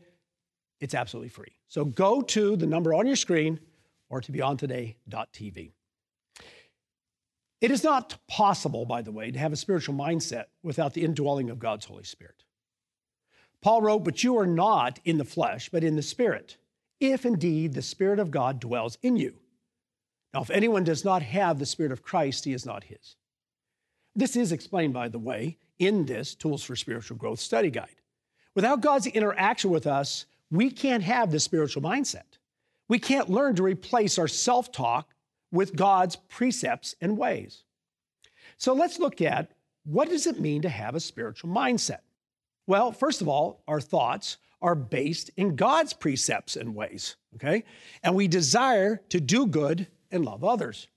it's 0.80 0.94
absolutely 0.94 1.30
free. 1.30 1.56
So 1.68 1.86
go 1.86 2.22
to 2.22 2.56
the 2.56 2.68
number 2.68 2.94
on 2.94 3.08
your 3.08 3.16
screen 3.16 3.60
or 4.10 4.22
to 4.22 4.32
beyondtoday.tv. 4.32 5.72
It 7.62 7.72
is 7.72 7.84
not 7.84 8.18
possible, 8.28 8.86
by 8.86 9.02
the 9.02 9.12
way, 9.12 9.32
to 9.32 9.40
have 9.40 9.54
a 9.54 9.58
spiritual 9.58 9.96
mindset 9.96 10.46
without 10.62 10.94
the 10.94 11.04
indwelling 11.04 11.50
of 11.50 11.60
God's 11.60 11.86
Holy 11.86 12.04
Spirit. 12.04 12.44
Paul 13.62 13.82
wrote, 13.82 14.04
But 14.04 14.24
you 14.24 14.38
are 14.38 14.46
not 14.46 15.00
in 15.06 15.18
the 15.18 15.24
flesh, 15.24 15.70
but 15.70 15.84
in 15.84 15.96
the 15.96 16.04
Spirit, 16.04 16.58
if 17.00 17.26
indeed 17.26 17.74
the 17.74 17.82
Spirit 17.82 18.20
of 18.20 18.30
God 18.30 18.60
dwells 18.60 18.98
in 19.02 19.18
you. 19.18 19.36
Now, 20.34 20.42
if 20.42 20.52
anyone 20.52 20.84
does 20.84 21.06
not 21.06 21.24
have 21.24 21.58
the 21.58 21.66
Spirit 21.66 21.92
of 21.92 22.04
Christ, 22.04 22.46
he 22.46 22.54
is 22.54 22.66
not 22.66 22.84
his. 22.84 23.16
This 24.16 24.36
is 24.36 24.52
explained, 24.52 24.94
by 24.94 25.08
the 25.08 25.18
way, 25.18 25.58
in 25.80 26.06
this 26.06 26.36
Tools 26.36 26.64
for 26.64 26.76
Spiritual 26.76 27.18
Growth 27.18 27.40
study 27.40 27.72
guide. 27.72 28.02
Without 28.54 28.82
God's 28.82 29.08
interaction 29.08 29.72
with 29.72 29.88
us, 29.88 30.26
we 30.56 30.70
can't 30.70 31.04
have 31.04 31.32
this 31.32 31.44
spiritual 31.44 31.84
mindset. 31.84 32.38
We 32.88 33.00
can't 33.00 33.30
learn 33.30 33.56
to 33.56 33.64
replace 33.64 34.20
our 34.20 34.28
self 34.28 34.72
talk 34.72 35.14
with 35.52 35.76
God's 35.76 36.16
precepts 36.16 36.96
and 37.02 37.18
ways. 37.18 37.64
So 38.58 38.74
let's 38.74 39.00
look 39.00 39.22
at 39.22 39.52
what 39.86 40.10
does 40.10 40.28
it 40.28 40.40
mean 40.40 40.62
to 40.64 40.70
have 40.70 40.96
a 40.96 41.00
spiritual 41.00 41.50
mindset? 41.50 42.00
Well, 42.68 42.92
first 42.92 43.22
of 43.22 43.28
all, 43.28 43.64
our 43.68 43.82
thoughts 43.82 44.38
are 44.62 44.76
based 44.76 45.30
in 45.38 45.56
God's 45.56 45.94
precepts 45.94 46.56
and 46.56 46.76
ways, 46.76 47.16
okay? 47.36 47.64
And 48.02 48.16
we 48.16 48.28
desire 48.28 49.02
to 49.10 49.20
do 49.20 49.46
good 49.46 49.88
and 50.12 50.26
love 50.26 50.44
others. 50.44 50.88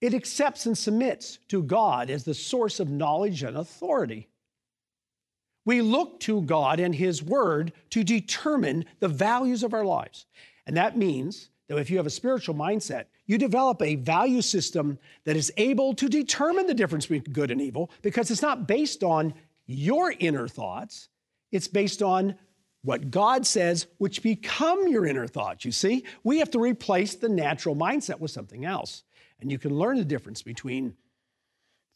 It 0.00 0.14
accepts 0.14 0.66
and 0.66 0.76
submits 0.76 1.38
to 1.48 1.62
God 1.62 2.10
as 2.10 2.24
the 2.24 2.34
source 2.34 2.80
of 2.80 2.90
knowledge 2.90 3.42
and 3.44 3.56
authority. 3.56 4.28
We 5.64 5.80
look 5.80 6.20
to 6.20 6.42
God 6.42 6.80
and 6.80 6.94
His 6.94 7.22
Word 7.22 7.72
to 7.90 8.02
determine 8.02 8.84
the 9.00 9.08
values 9.08 9.62
of 9.62 9.74
our 9.74 9.84
lives. 9.84 10.26
And 10.66 10.76
that 10.76 10.96
means 10.96 11.50
that 11.68 11.78
if 11.78 11.90
you 11.90 11.96
have 11.96 12.06
a 12.06 12.10
spiritual 12.10 12.54
mindset, 12.54 13.06
you 13.26 13.38
develop 13.38 13.80
a 13.80 13.94
value 13.94 14.42
system 14.42 14.98
that 15.24 15.36
is 15.36 15.52
able 15.56 15.94
to 15.94 16.08
determine 16.08 16.66
the 16.66 16.74
difference 16.74 17.06
between 17.06 17.32
good 17.32 17.50
and 17.50 17.60
evil 17.60 17.90
because 18.02 18.30
it's 18.30 18.42
not 18.42 18.66
based 18.66 19.02
on 19.02 19.32
your 19.66 20.12
inner 20.18 20.48
thoughts, 20.48 21.08
it's 21.50 21.68
based 21.68 22.02
on 22.02 22.34
what 22.82 23.10
God 23.10 23.46
says, 23.46 23.86
which 23.98 24.22
become 24.22 24.88
your 24.88 25.06
inner 25.06 25.26
thoughts. 25.26 25.64
You 25.64 25.72
see, 25.72 26.04
we 26.24 26.38
have 26.38 26.50
to 26.50 26.58
replace 26.58 27.14
the 27.14 27.28
natural 27.28 27.76
mindset 27.76 28.18
with 28.18 28.32
something 28.32 28.64
else. 28.64 29.04
And 29.40 29.50
you 29.50 29.58
can 29.58 29.74
learn 29.74 29.98
the 29.98 30.04
difference 30.04 30.42
between 30.42 30.94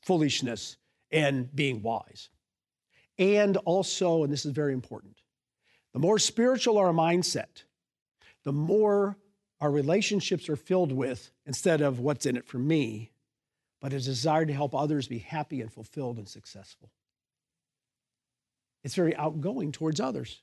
foolishness 0.02 0.76
and 1.11 1.55
being 1.55 1.83
wise. 1.83 2.29
And 3.18 3.57
also, 3.59 4.24
and 4.24 4.33
this 4.33 4.44
is 4.44 4.52
very 4.52 4.72
important, 4.72 5.22
the 5.92 5.98
more 5.98 6.18
spiritual 6.18 6.79
our 6.79 6.92
mindset, 6.92 7.64
the 8.44 8.52
more 8.52 9.16
our 9.61 9.70
relationships 9.70 10.48
are 10.48 10.57
filled 10.57 10.92
with, 10.92 11.31
instead 11.46 11.81
of 11.81 11.98
what's 12.00 12.26
in 12.26 12.37
it 12.37 12.46
for 12.46 12.59
me, 12.59 13.11
but 13.81 13.92
a 13.92 14.00
desire 14.00 14.44
to 14.44 14.52
help 14.52 14.74
others 14.74 15.09
be 15.09 15.18
happy 15.18 15.61
and 15.61 15.72
fulfilled 15.72 16.18
and 16.18 16.29
successful. 16.29 16.90
It's 18.85 18.94
very 18.94 19.16
outgoing 19.16 19.72
towards 19.72 19.98
others. 20.00 20.42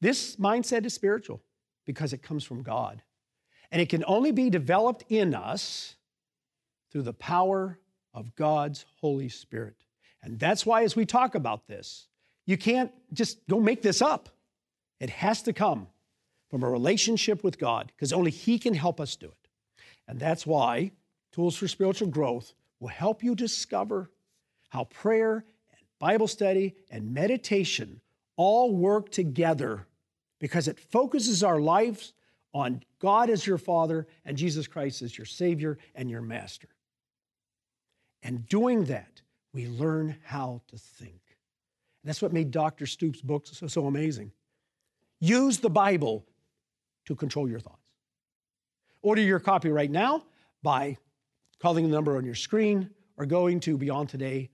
This 0.00 0.36
mindset 0.36 0.84
is 0.84 0.94
spiritual 0.94 1.42
because 1.84 2.12
it 2.12 2.22
comes 2.22 2.44
from 2.44 2.62
God. 2.62 3.02
And 3.70 3.82
it 3.82 3.88
can 3.88 4.04
only 4.06 4.30
be 4.30 4.50
developed 4.50 5.04
in 5.08 5.34
us 5.34 5.96
through 6.90 7.02
the 7.02 7.12
power 7.12 7.78
of 8.14 8.34
God's 8.36 8.84
Holy 9.00 9.28
Spirit. 9.28 9.85
And 10.26 10.40
that's 10.40 10.66
why, 10.66 10.82
as 10.82 10.96
we 10.96 11.06
talk 11.06 11.36
about 11.36 11.68
this, 11.68 12.08
you 12.46 12.58
can't 12.58 12.90
just 13.12 13.38
go 13.48 13.60
make 13.60 13.80
this 13.80 14.02
up. 14.02 14.28
It 14.98 15.08
has 15.08 15.40
to 15.42 15.52
come 15.52 15.86
from 16.50 16.64
a 16.64 16.68
relationship 16.68 17.44
with 17.44 17.60
God 17.60 17.92
because 17.94 18.12
only 18.12 18.32
He 18.32 18.58
can 18.58 18.74
help 18.74 19.00
us 19.00 19.14
do 19.14 19.28
it. 19.28 19.48
And 20.08 20.18
that's 20.18 20.44
why 20.44 20.90
Tools 21.30 21.54
for 21.54 21.68
Spiritual 21.68 22.08
Growth 22.08 22.54
will 22.80 22.88
help 22.88 23.22
you 23.22 23.36
discover 23.36 24.10
how 24.70 24.84
prayer 24.84 25.44
and 25.70 25.86
Bible 26.00 26.26
study, 26.26 26.74
and 26.90 27.14
meditation 27.14 28.00
all 28.36 28.74
work 28.74 29.10
together 29.10 29.86
because 30.40 30.66
it 30.66 30.80
focuses 30.80 31.44
our 31.44 31.60
lives 31.60 32.14
on 32.52 32.82
God 32.98 33.30
as 33.30 33.46
your 33.46 33.58
Father 33.58 34.08
and 34.24 34.36
Jesus 34.36 34.66
Christ 34.66 35.02
as 35.02 35.16
your 35.16 35.24
Savior 35.24 35.78
and 35.94 36.10
your 36.10 36.20
Master. 36.20 36.68
And 38.24 38.44
doing 38.48 38.86
that, 38.86 39.22
we 39.56 39.66
learn 39.66 40.16
how 40.22 40.62
to 40.68 40.78
think. 40.78 41.20
And 42.02 42.08
that's 42.08 42.22
what 42.22 42.32
made 42.32 42.52
Dr. 42.52 42.86
Stoops' 42.86 43.20
books 43.20 43.50
so, 43.58 43.66
so 43.66 43.86
amazing. 43.86 44.30
Use 45.18 45.58
the 45.58 45.70
Bible 45.70 46.24
to 47.06 47.16
control 47.16 47.48
your 47.48 47.58
thoughts. 47.58 47.82
Order 49.02 49.22
your 49.22 49.40
copy 49.40 49.70
right 49.70 49.90
now 49.90 50.24
by 50.62 50.98
calling 51.58 51.84
the 51.84 51.90
number 51.90 52.16
on 52.16 52.24
your 52.24 52.34
screen 52.34 52.90
or 53.16 53.26
going 53.26 53.58
to 53.60 53.76
beyondtoday.com 53.76 54.50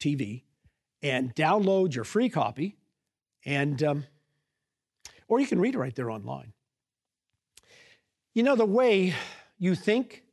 TV 0.00 0.42
and 1.02 1.34
download 1.34 1.94
your 1.94 2.04
free 2.04 2.28
copy, 2.28 2.76
and 3.44 3.82
um, 3.82 4.04
or 5.28 5.40
you 5.40 5.46
can 5.46 5.60
read 5.60 5.74
it 5.74 5.78
right 5.78 5.94
there 5.94 6.10
online. 6.10 6.52
You 8.34 8.42
know, 8.42 8.56
the 8.56 8.66
way 8.66 9.14
you 9.58 9.74
think 9.74 10.24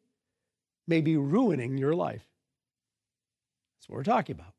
may 0.88 1.02
be 1.02 1.16
ruining 1.16 1.78
your 1.78 1.96
life. 1.96 2.26
What 3.94 4.00
we're 4.00 4.12
talking 4.12 4.36
about. 4.36 4.56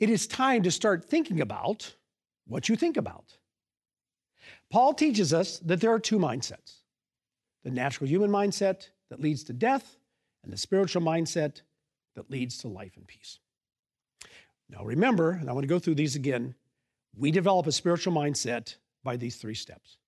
It 0.00 0.08
is 0.08 0.26
time 0.26 0.62
to 0.62 0.70
start 0.70 1.04
thinking 1.04 1.42
about 1.42 1.94
what 2.46 2.70
you 2.70 2.74
think 2.74 2.96
about. 2.96 3.36
Paul 4.70 4.94
teaches 4.94 5.34
us 5.34 5.58
that 5.58 5.78
there 5.82 5.92
are 5.92 5.98
two 5.98 6.18
mindsets 6.18 6.76
the 7.62 7.70
natural 7.70 8.08
human 8.08 8.30
mindset 8.30 8.88
that 9.10 9.20
leads 9.20 9.44
to 9.44 9.52
death, 9.52 9.98
and 10.42 10.50
the 10.50 10.56
spiritual 10.56 11.02
mindset 11.02 11.60
that 12.14 12.30
leads 12.30 12.56
to 12.58 12.68
life 12.68 12.96
and 12.96 13.06
peace. 13.06 13.38
Now, 14.70 14.82
remember, 14.82 15.32
and 15.32 15.50
I 15.50 15.52
want 15.52 15.64
to 15.64 15.68
go 15.68 15.78
through 15.78 15.96
these 15.96 16.16
again, 16.16 16.54
we 17.14 17.30
develop 17.30 17.66
a 17.66 17.72
spiritual 17.72 18.14
mindset 18.14 18.76
by 19.02 19.18
these 19.18 19.36
three 19.36 19.54
steps. 19.54 19.98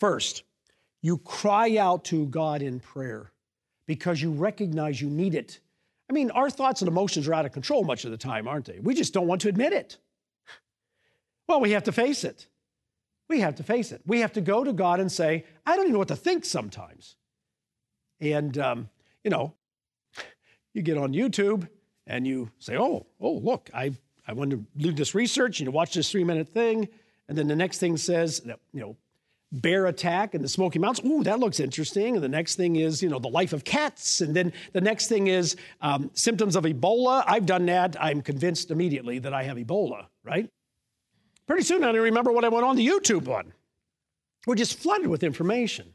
First, 0.00 0.44
you 1.02 1.18
cry 1.18 1.76
out 1.76 2.04
to 2.06 2.24
God 2.24 2.62
in 2.62 2.80
prayer 2.80 3.32
because 3.86 4.22
you 4.22 4.30
recognize 4.30 4.98
you 4.98 5.10
need 5.10 5.34
it. 5.34 5.60
I 6.08 6.12
mean, 6.12 6.30
our 6.30 6.48
thoughts 6.48 6.80
and 6.80 6.88
emotions 6.88 7.28
are 7.28 7.34
out 7.34 7.44
of 7.44 7.52
control 7.52 7.84
much 7.84 8.04
of 8.04 8.10
the 8.10 8.16
time, 8.16 8.48
aren't 8.48 8.64
they? 8.64 8.78
We 8.80 8.94
just 8.94 9.12
don't 9.12 9.26
want 9.26 9.42
to 9.42 9.48
admit 9.48 9.72
it. 9.72 9.98
Well, 11.46 11.60
we 11.60 11.72
have 11.72 11.84
to 11.84 11.92
face 11.92 12.24
it. 12.24 12.46
We 13.28 13.40
have 13.40 13.56
to 13.56 13.62
face 13.62 13.92
it. 13.92 14.02
We 14.06 14.20
have 14.20 14.32
to 14.34 14.40
go 14.40 14.64
to 14.64 14.72
God 14.72 15.00
and 15.00 15.12
say, 15.12 15.44
I 15.66 15.76
don't 15.76 15.84
even 15.84 15.92
know 15.92 15.98
what 15.98 16.08
to 16.08 16.16
think 16.16 16.44
sometimes. 16.44 17.16
And, 18.20 18.56
um, 18.58 18.88
you 19.22 19.30
know, 19.30 19.54
you 20.72 20.82
get 20.82 20.96
on 20.96 21.12
YouTube 21.12 21.68
and 22.06 22.26
you 22.26 22.50
say, 22.58 22.76
oh, 22.76 23.06
oh, 23.20 23.32
look, 23.32 23.70
I, 23.74 23.92
I 24.26 24.32
want 24.32 24.50
to 24.50 24.64
do 24.76 24.92
this 24.92 25.14
research 25.14 25.60
and 25.60 25.66
you 25.66 25.72
watch 25.72 25.94
this 25.94 26.10
three 26.10 26.24
minute 26.24 26.48
thing. 26.48 26.88
And 27.28 27.36
then 27.36 27.48
the 27.48 27.56
next 27.56 27.78
thing 27.78 27.98
says, 27.98 28.40
you 28.44 28.80
know, 28.80 28.96
bear 29.50 29.86
attack 29.86 30.34
in 30.34 30.42
the 30.42 30.48
Smoky 30.48 30.78
Mountains. 30.78 31.10
Ooh, 31.10 31.22
that 31.24 31.38
looks 31.38 31.60
interesting. 31.60 32.16
And 32.16 32.24
the 32.24 32.28
next 32.28 32.56
thing 32.56 32.76
is, 32.76 33.02
you 33.02 33.08
know, 33.08 33.18
the 33.18 33.28
life 33.28 33.52
of 33.52 33.64
cats. 33.64 34.20
And 34.20 34.34
then 34.34 34.52
the 34.72 34.80
next 34.80 35.08
thing 35.08 35.28
is 35.28 35.56
um, 35.80 36.10
symptoms 36.14 36.54
of 36.56 36.64
Ebola. 36.64 37.24
I've 37.26 37.46
done 37.46 37.66
that. 37.66 37.96
I'm 38.00 38.20
convinced 38.20 38.70
immediately 38.70 39.18
that 39.20 39.32
I 39.32 39.42
have 39.44 39.56
Ebola, 39.56 40.06
right? 40.22 40.50
Pretty 41.46 41.62
soon 41.62 41.82
I 41.82 41.92
don't 41.92 42.02
remember 42.02 42.30
what 42.30 42.44
I 42.44 42.48
went 42.48 42.66
on 42.66 42.76
the 42.76 42.86
YouTube 42.86 43.28
on. 43.28 43.52
We're 44.46 44.54
just 44.54 44.78
flooded 44.78 45.06
with 45.06 45.22
information. 45.22 45.94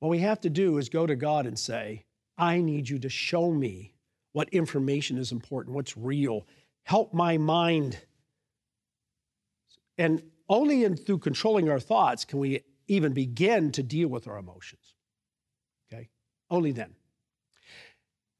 What 0.00 0.08
we 0.08 0.18
have 0.18 0.40
to 0.42 0.50
do 0.50 0.78
is 0.78 0.88
go 0.88 1.06
to 1.06 1.16
God 1.16 1.46
and 1.46 1.58
say, 1.58 2.04
I 2.36 2.60
need 2.60 2.88
you 2.88 2.98
to 2.98 3.08
show 3.08 3.50
me 3.50 3.94
what 4.32 4.48
information 4.50 5.16
is 5.16 5.32
important, 5.32 5.74
what's 5.74 5.96
real. 5.96 6.46
Help 6.82 7.14
my 7.14 7.38
mind. 7.38 7.98
And 9.96 10.22
only 10.48 10.84
in, 10.84 10.96
through 10.96 11.18
controlling 11.18 11.70
our 11.70 11.80
thoughts 11.80 12.24
can 12.24 12.38
we 12.38 12.62
even 12.88 13.12
begin 13.12 13.72
to 13.72 13.82
deal 13.82 14.08
with 14.08 14.28
our 14.28 14.38
emotions. 14.38 14.94
Okay? 15.92 16.08
Only 16.50 16.72
then. 16.72 16.94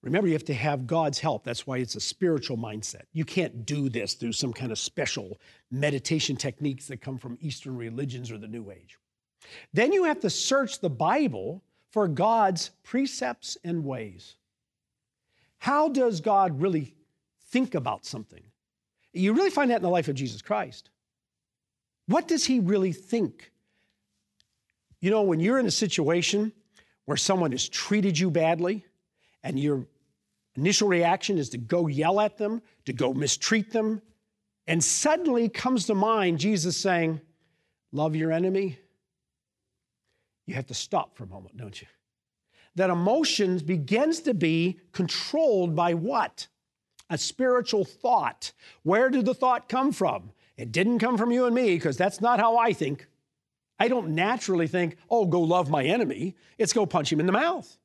Remember, 0.03 0.29
you 0.29 0.35
have 0.35 0.45
to 0.45 0.55
have 0.55 0.87
God's 0.87 1.19
help. 1.19 1.43
That's 1.43 1.67
why 1.67 1.79
it's 1.79 1.97
a 1.97 2.01
spiritual 2.01 2.57
mindset. 2.57 3.03
You 3.13 3.25
can't 3.25 3.67
do 3.67 3.89
this 3.89 4.15
through 4.15 4.33
some 4.33 4.53
kind 4.53 4.71
of 4.71 4.79
special 4.79 5.41
meditation 5.71 6.37
techniques 6.37 6.87
that 6.87 7.01
come 7.01 7.19
from 7.19 7.39
Eastern 7.41 7.77
religions 7.77 8.31
or 8.31 8.39
the 8.39 8.47
New 8.47 8.71
Age. 8.71 8.99
Then 9.73 9.93
you 9.93 10.05
have 10.05 10.21
to 10.21 10.31
search 10.31 10.79
the 10.79 10.91
Bible 10.91 11.63
for 11.91 12.07
God's 12.07 12.71
precepts 12.85 13.57
and 13.65 13.85
ways. 13.85 14.37
How 15.59 15.89
does 15.89 16.21
God 16.21 16.61
really 16.61 16.95
think 17.49 17.75
about 17.75 18.05
something? 18.05 18.43
You 19.13 19.33
really 19.33 19.51
find 19.51 19.71
that 19.71 19.77
in 19.77 19.83
the 19.83 19.89
life 19.89 20.09
of 20.09 20.15
Jesus 20.15 20.43
Christ. 20.43 20.91
What 22.07 22.29
does 22.29 22.45
he 22.45 22.61
really 22.61 22.93
think? 22.93 23.51
You 25.01 25.11
know, 25.11 25.23
when 25.23 25.41
you're 25.41 25.59
in 25.59 25.67
a 25.67 25.71
situation 25.71 26.53
where 27.05 27.17
someone 27.17 27.53
has 27.53 27.69
treated 27.69 28.19
you 28.19 28.31
badly 28.31 28.85
and 29.43 29.59
your 29.59 29.87
initial 30.57 30.89
reaction 30.89 31.39
is 31.39 31.51
to 31.51 31.59
go 31.59 31.87
yell 31.87 32.21
at 32.21 32.39
them, 32.39 32.63
to 32.85 32.93
go 32.93 33.13
mistreat 33.13 33.73
them, 33.73 34.03
and 34.67 34.83
suddenly 34.83 35.49
comes 35.49 35.87
to 35.87 35.95
mind 35.95 36.39
Jesus 36.39 36.77
saying, 36.77 37.21
Love 37.93 38.17
your 38.17 38.33
enemy, 38.33 38.79
you 40.47 40.55
have 40.55 40.67
to 40.67 40.75
stop 40.75 41.17
for 41.17 41.25
a 41.25 41.29
moment, 41.29 41.57
don't 41.57 41.81
you? 41.81 41.87
That 42.75 42.91
emotions 42.91 43.63
begins 43.63 44.21
to 44.21 44.35
be 44.35 44.81
controlled 44.93 45.75
by 45.75 45.95
what? 45.95 46.47
A 47.09 47.17
spiritual 47.17 47.85
thought. 47.85 48.53
Where 48.83 49.09
did 49.09 49.25
the 49.25 49.35
thought 49.35 49.69
come 49.69 49.93
from? 49.93 50.33
It 50.57 50.73
didn't 50.73 51.01
come 51.01 51.19
from 51.19 51.33
you 51.33 51.45
and 51.45 51.55
me 51.55 51.75
because 51.75 51.97
that's 51.97 52.21
not 52.21 52.41
how 52.41 52.57
I 52.57 52.73
think. 52.73 53.07
I 53.79 53.89
don't 53.89 54.15
naturally 54.15 54.67
think, 54.67 54.97
oh, 55.11 55.27
go 55.27 55.41
love 55.43 55.69
my 55.69 55.85
enemy. 55.85 56.35
It's 56.57 56.73
go 56.73 56.87
punch 56.87 57.13
him 57.13 57.21
in 57.21 57.27
the 57.27 57.33
mouth. 57.33 57.77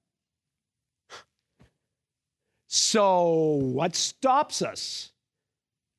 So, 2.67 3.25
what 3.55 3.95
stops 3.95 4.61
us? 4.61 5.11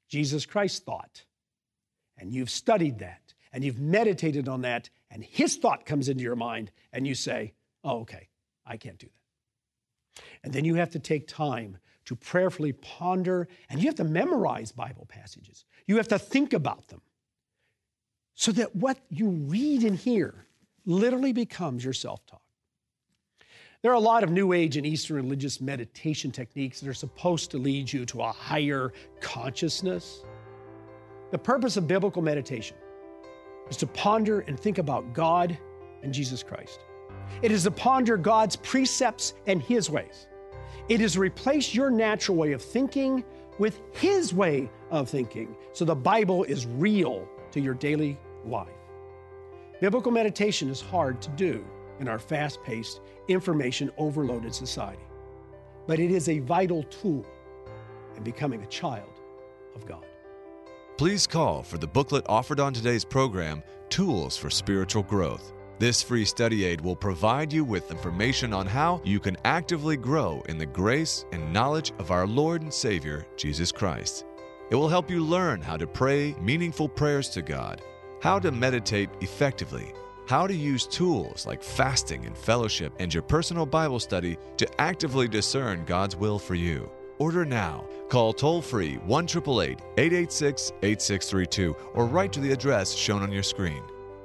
Jesus 0.08 0.46
Christ 0.46 0.84
thought. 0.84 1.24
And 2.16 2.32
you've 2.32 2.48
studied 2.48 3.00
that, 3.00 3.34
and 3.52 3.62
you've 3.62 3.78
meditated 3.78 4.48
on 4.48 4.62
that, 4.62 4.88
and 5.10 5.22
his 5.22 5.56
thought 5.56 5.84
comes 5.84 6.08
into 6.08 6.22
your 6.22 6.36
mind, 6.36 6.70
and 6.92 7.06
you 7.06 7.14
say, 7.14 7.52
oh, 7.84 8.00
okay, 8.00 8.28
I 8.64 8.78
can't 8.78 8.98
do 8.98 9.06
that. 9.06 10.22
And 10.44 10.52
then 10.52 10.64
you 10.64 10.76
have 10.76 10.90
to 10.90 10.98
take 10.98 11.28
time 11.28 11.76
to 12.04 12.16
prayerfully 12.16 12.72
ponder, 12.72 13.48
and 13.68 13.80
you 13.80 13.86
have 13.86 13.94
to 13.96 14.04
memorize 14.04 14.72
Bible 14.72 15.06
passages. 15.08 15.64
You 15.86 15.96
have 15.96 16.08
to 16.08 16.18
think 16.18 16.52
about 16.52 16.88
them 16.88 17.00
so 18.34 18.52
that 18.52 18.74
what 18.74 18.98
you 19.08 19.28
read 19.28 19.84
and 19.84 19.96
hear 19.96 20.46
literally 20.84 21.32
becomes 21.32 21.84
your 21.84 21.92
self 21.92 22.26
talk. 22.26 22.42
There 23.82 23.90
are 23.90 23.96
a 23.96 24.00
lot 24.00 24.22
of 24.22 24.30
New 24.30 24.52
Age 24.52 24.76
and 24.76 24.86
Eastern 24.86 25.16
religious 25.16 25.60
meditation 25.60 26.30
techniques 26.30 26.80
that 26.80 26.88
are 26.88 26.94
supposed 26.94 27.50
to 27.50 27.58
lead 27.58 27.92
you 27.92 28.06
to 28.06 28.22
a 28.22 28.30
higher 28.30 28.92
consciousness. 29.20 30.24
The 31.32 31.38
purpose 31.38 31.76
of 31.76 31.88
biblical 31.88 32.22
meditation 32.22 32.76
is 33.68 33.76
to 33.78 33.86
ponder 33.88 34.40
and 34.40 34.58
think 34.58 34.78
about 34.78 35.12
God 35.12 35.58
and 36.02 36.12
Jesus 36.12 36.42
Christ. 36.42 36.80
It 37.42 37.50
is 37.50 37.64
to 37.64 37.70
ponder 37.70 38.16
God's 38.16 38.56
precepts 38.56 39.34
and 39.46 39.60
His 39.62 39.90
ways. 39.90 40.28
It 40.88 41.00
is 41.00 41.16
replace 41.16 41.74
your 41.74 41.90
natural 41.90 42.36
way 42.36 42.52
of 42.52 42.62
thinking 42.62 43.24
with 43.58 43.80
His 43.92 44.34
way 44.34 44.70
of 44.90 45.08
thinking 45.08 45.54
so 45.72 45.84
the 45.84 45.94
Bible 45.94 46.44
is 46.44 46.66
real 46.66 47.28
to 47.52 47.60
your 47.60 47.74
daily 47.74 48.18
life. 48.44 48.68
Biblical 49.80 50.12
meditation 50.12 50.68
is 50.68 50.80
hard 50.80 51.20
to 51.22 51.30
do 51.30 51.64
in 52.00 52.08
our 52.08 52.18
fast 52.18 52.62
paced, 52.62 53.00
information 53.28 53.90
overloaded 53.96 54.54
society, 54.54 55.02
but 55.86 56.00
it 56.00 56.10
is 56.10 56.28
a 56.28 56.40
vital 56.40 56.82
tool 56.84 57.24
in 58.16 58.22
becoming 58.22 58.62
a 58.62 58.66
child 58.66 59.20
of 59.74 59.86
God. 59.86 60.04
Please 60.98 61.26
call 61.26 61.62
for 61.62 61.78
the 61.78 61.86
booklet 61.86 62.24
offered 62.28 62.60
on 62.60 62.72
today's 62.72 63.04
program, 63.04 63.62
Tools 63.88 64.36
for 64.36 64.50
Spiritual 64.50 65.02
Growth. 65.02 65.52
This 65.82 66.00
free 66.00 66.24
study 66.24 66.64
aid 66.64 66.80
will 66.80 66.94
provide 66.94 67.52
you 67.52 67.64
with 67.64 67.90
information 67.90 68.52
on 68.52 68.66
how 68.66 69.00
you 69.02 69.18
can 69.18 69.36
actively 69.44 69.96
grow 69.96 70.40
in 70.48 70.56
the 70.56 70.64
grace 70.64 71.24
and 71.32 71.52
knowledge 71.52 71.92
of 71.98 72.12
our 72.12 72.24
Lord 72.24 72.62
and 72.62 72.72
Savior, 72.72 73.26
Jesus 73.36 73.72
Christ. 73.72 74.24
It 74.70 74.76
will 74.76 74.88
help 74.88 75.10
you 75.10 75.24
learn 75.24 75.60
how 75.60 75.76
to 75.76 75.88
pray 75.88 76.36
meaningful 76.40 76.88
prayers 76.88 77.28
to 77.30 77.42
God 77.42 77.82
how 78.20 78.38
to 78.38 78.52
meditate 78.52 79.10
effectively, 79.22 79.92
how 80.28 80.46
to 80.46 80.54
use 80.54 80.86
tools 80.86 81.46
like 81.46 81.64
fasting 81.64 82.26
and 82.26 82.38
fellowship 82.38 82.92
and 83.00 83.12
your 83.12 83.24
personal 83.24 83.66
Bible 83.66 83.98
study 83.98 84.36
to 84.58 84.80
actively 84.80 85.26
discern 85.26 85.84
God's 85.84 86.14
will 86.14 86.38
for 86.38 86.54
you. 86.54 86.88
Order 87.18 87.44
now. 87.44 87.84
Call 88.08 88.32
toll 88.32 88.62
free 88.62 88.98
1 88.98 89.24
886 89.24 90.72
8632 90.84 91.74
or 91.94 92.06
write 92.06 92.32
to 92.34 92.38
the 92.38 92.52
address 92.52 92.94
shown 92.94 93.22
on 93.22 93.32
your 93.32 93.42
screen. 93.42 93.82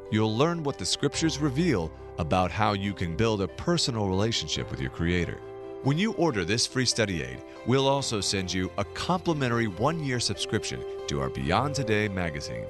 You'll 0.10 0.38
learn 0.38 0.64
what 0.64 0.78
the 0.78 0.86
scriptures 0.86 1.38
reveal 1.38 1.92
about 2.18 2.50
how 2.50 2.72
you 2.72 2.94
can 2.94 3.18
build 3.18 3.42
a 3.42 3.48
personal 3.48 4.08
relationship 4.08 4.72
with 4.72 4.80
your 4.80 4.90
Creator. 4.90 5.38
When 5.84 5.98
you 5.98 6.14
order 6.14 6.46
this 6.46 6.66
free 6.66 6.86
study 6.86 7.24
aid, 7.24 7.44
we'll 7.66 7.90
also 7.90 8.22
send 8.22 8.52
you 8.52 8.72
a 8.78 8.86
complimentary 8.86 9.68
one 9.68 10.02
year 10.02 10.22
subscription 10.22 10.82
to 11.08 11.20
our 11.20 11.30
Beyond 11.30 11.76
Today 11.76 12.08
magazine. 12.08 12.66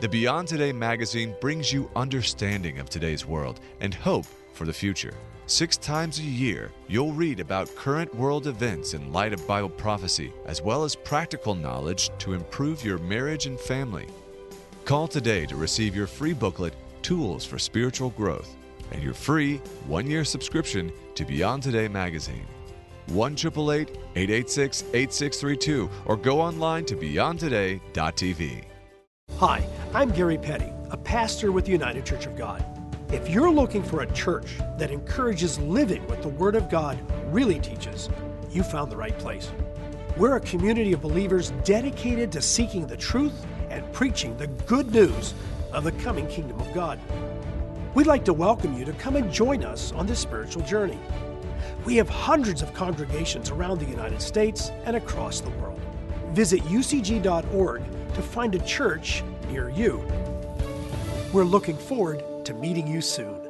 The 0.00 0.08
Beyond 0.08 0.48
Today 0.48 0.70
magazine 0.70 1.34
brings 1.40 1.72
you 1.72 1.90
understanding 1.96 2.78
of 2.78 2.90
today's 2.90 3.24
world 3.24 3.60
and 3.80 3.94
hope 3.94 4.26
for 4.52 4.66
the 4.66 4.72
future. 4.72 5.14
Six 5.46 5.78
times 5.78 6.18
a 6.18 6.22
year, 6.22 6.70
you'll 6.88 7.12
read 7.12 7.40
about 7.40 7.74
current 7.74 8.14
world 8.14 8.46
events 8.46 8.92
in 8.92 9.12
light 9.12 9.32
of 9.32 9.46
Bible 9.46 9.70
prophecy, 9.70 10.30
as 10.44 10.60
well 10.60 10.84
as 10.84 10.94
practical 10.94 11.54
knowledge 11.54 12.10
to 12.18 12.34
improve 12.34 12.84
your 12.84 12.98
marriage 12.98 13.46
and 13.46 13.58
family. 13.58 14.06
Call 14.84 15.06
today 15.06 15.46
to 15.46 15.54
receive 15.54 15.94
your 15.94 16.08
free 16.08 16.32
booklet, 16.32 16.74
Tools 17.02 17.44
for 17.44 17.56
Spiritual 17.56 18.10
Growth, 18.10 18.56
and 18.90 19.00
your 19.00 19.14
free 19.14 19.58
one 19.86 20.08
year 20.08 20.24
subscription 20.24 20.92
to 21.14 21.24
Beyond 21.24 21.62
Today 21.62 21.86
magazine. 21.86 22.46
1 23.06 23.32
886 23.34 24.82
8632 24.92 25.90
or 26.06 26.16
go 26.16 26.40
online 26.40 26.84
to 26.86 26.96
beyondtoday.tv. 26.96 28.64
Hi, 29.38 29.64
I'm 29.94 30.10
Gary 30.10 30.38
Petty, 30.38 30.72
a 30.90 30.96
pastor 30.96 31.52
with 31.52 31.64
the 31.64 31.72
United 31.72 32.04
Church 32.04 32.26
of 32.26 32.36
God. 32.36 32.64
If 33.12 33.28
you're 33.28 33.50
looking 33.50 33.84
for 33.84 34.02
a 34.02 34.12
church 34.12 34.56
that 34.78 34.90
encourages 34.90 35.60
living 35.60 36.04
what 36.08 36.22
the 36.22 36.28
Word 36.28 36.56
of 36.56 36.68
God 36.68 36.98
really 37.32 37.60
teaches, 37.60 38.08
you 38.50 38.64
found 38.64 38.90
the 38.90 38.96
right 38.96 39.16
place. 39.18 39.48
We're 40.16 40.36
a 40.36 40.40
community 40.40 40.92
of 40.92 41.00
believers 41.00 41.52
dedicated 41.64 42.32
to 42.32 42.42
seeking 42.42 42.86
the 42.86 42.96
truth 42.96 43.46
and 43.72 43.90
preaching 43.92 44.36
the 44.36 44.46
good 44.46 44.92
news 44.92 45.34
of 45.72 45.84
the 45.84 45.92
coming 45.92 46.28
kingdom 46.28 46.60
of 46.60 46.72
God. 46.72 47.00
We'd 47.94 48.06
like 48.06 48.24
to 48.26 48.32
welcome 48.32 48.78
you 48.78 48.84
to 48.84 48.92
come 48.92 49.16
and 49.16 49.32
join 49.32 49.64
us 49.64 49.92
on 49.92 50.06
this 50.06 50.20
spiritual 50.20 50.62
journey. 50.62 50.98
We 51.84 51.96
have 51.96 52.08
hundreds 52.08 52.62
of 52.62 52.72
congregations 52.74 53.50
around 53.50 53.80
the 53.80 53.86
United 53.86 54.22
States 54.22 54.70
and 54.84 54.94
across 54.94 55.40
the 55.40 55.50
world. 55.50 55.80
Visit 56.32 56.62
ucg.org 56.64 57.82
to 58.14 58.22
find 58.22 58.54
a 58.54 58.60
church 58.60 59.24
near 59.48 59.70
you. 59.70 60.06
We're 61.32 61.44
looking 61.44 61.76
forward 61.76 62.22
to 62.44 62.54
meeting 62.54 62.86
you 62.86 63.00
soon. 63.00 63.41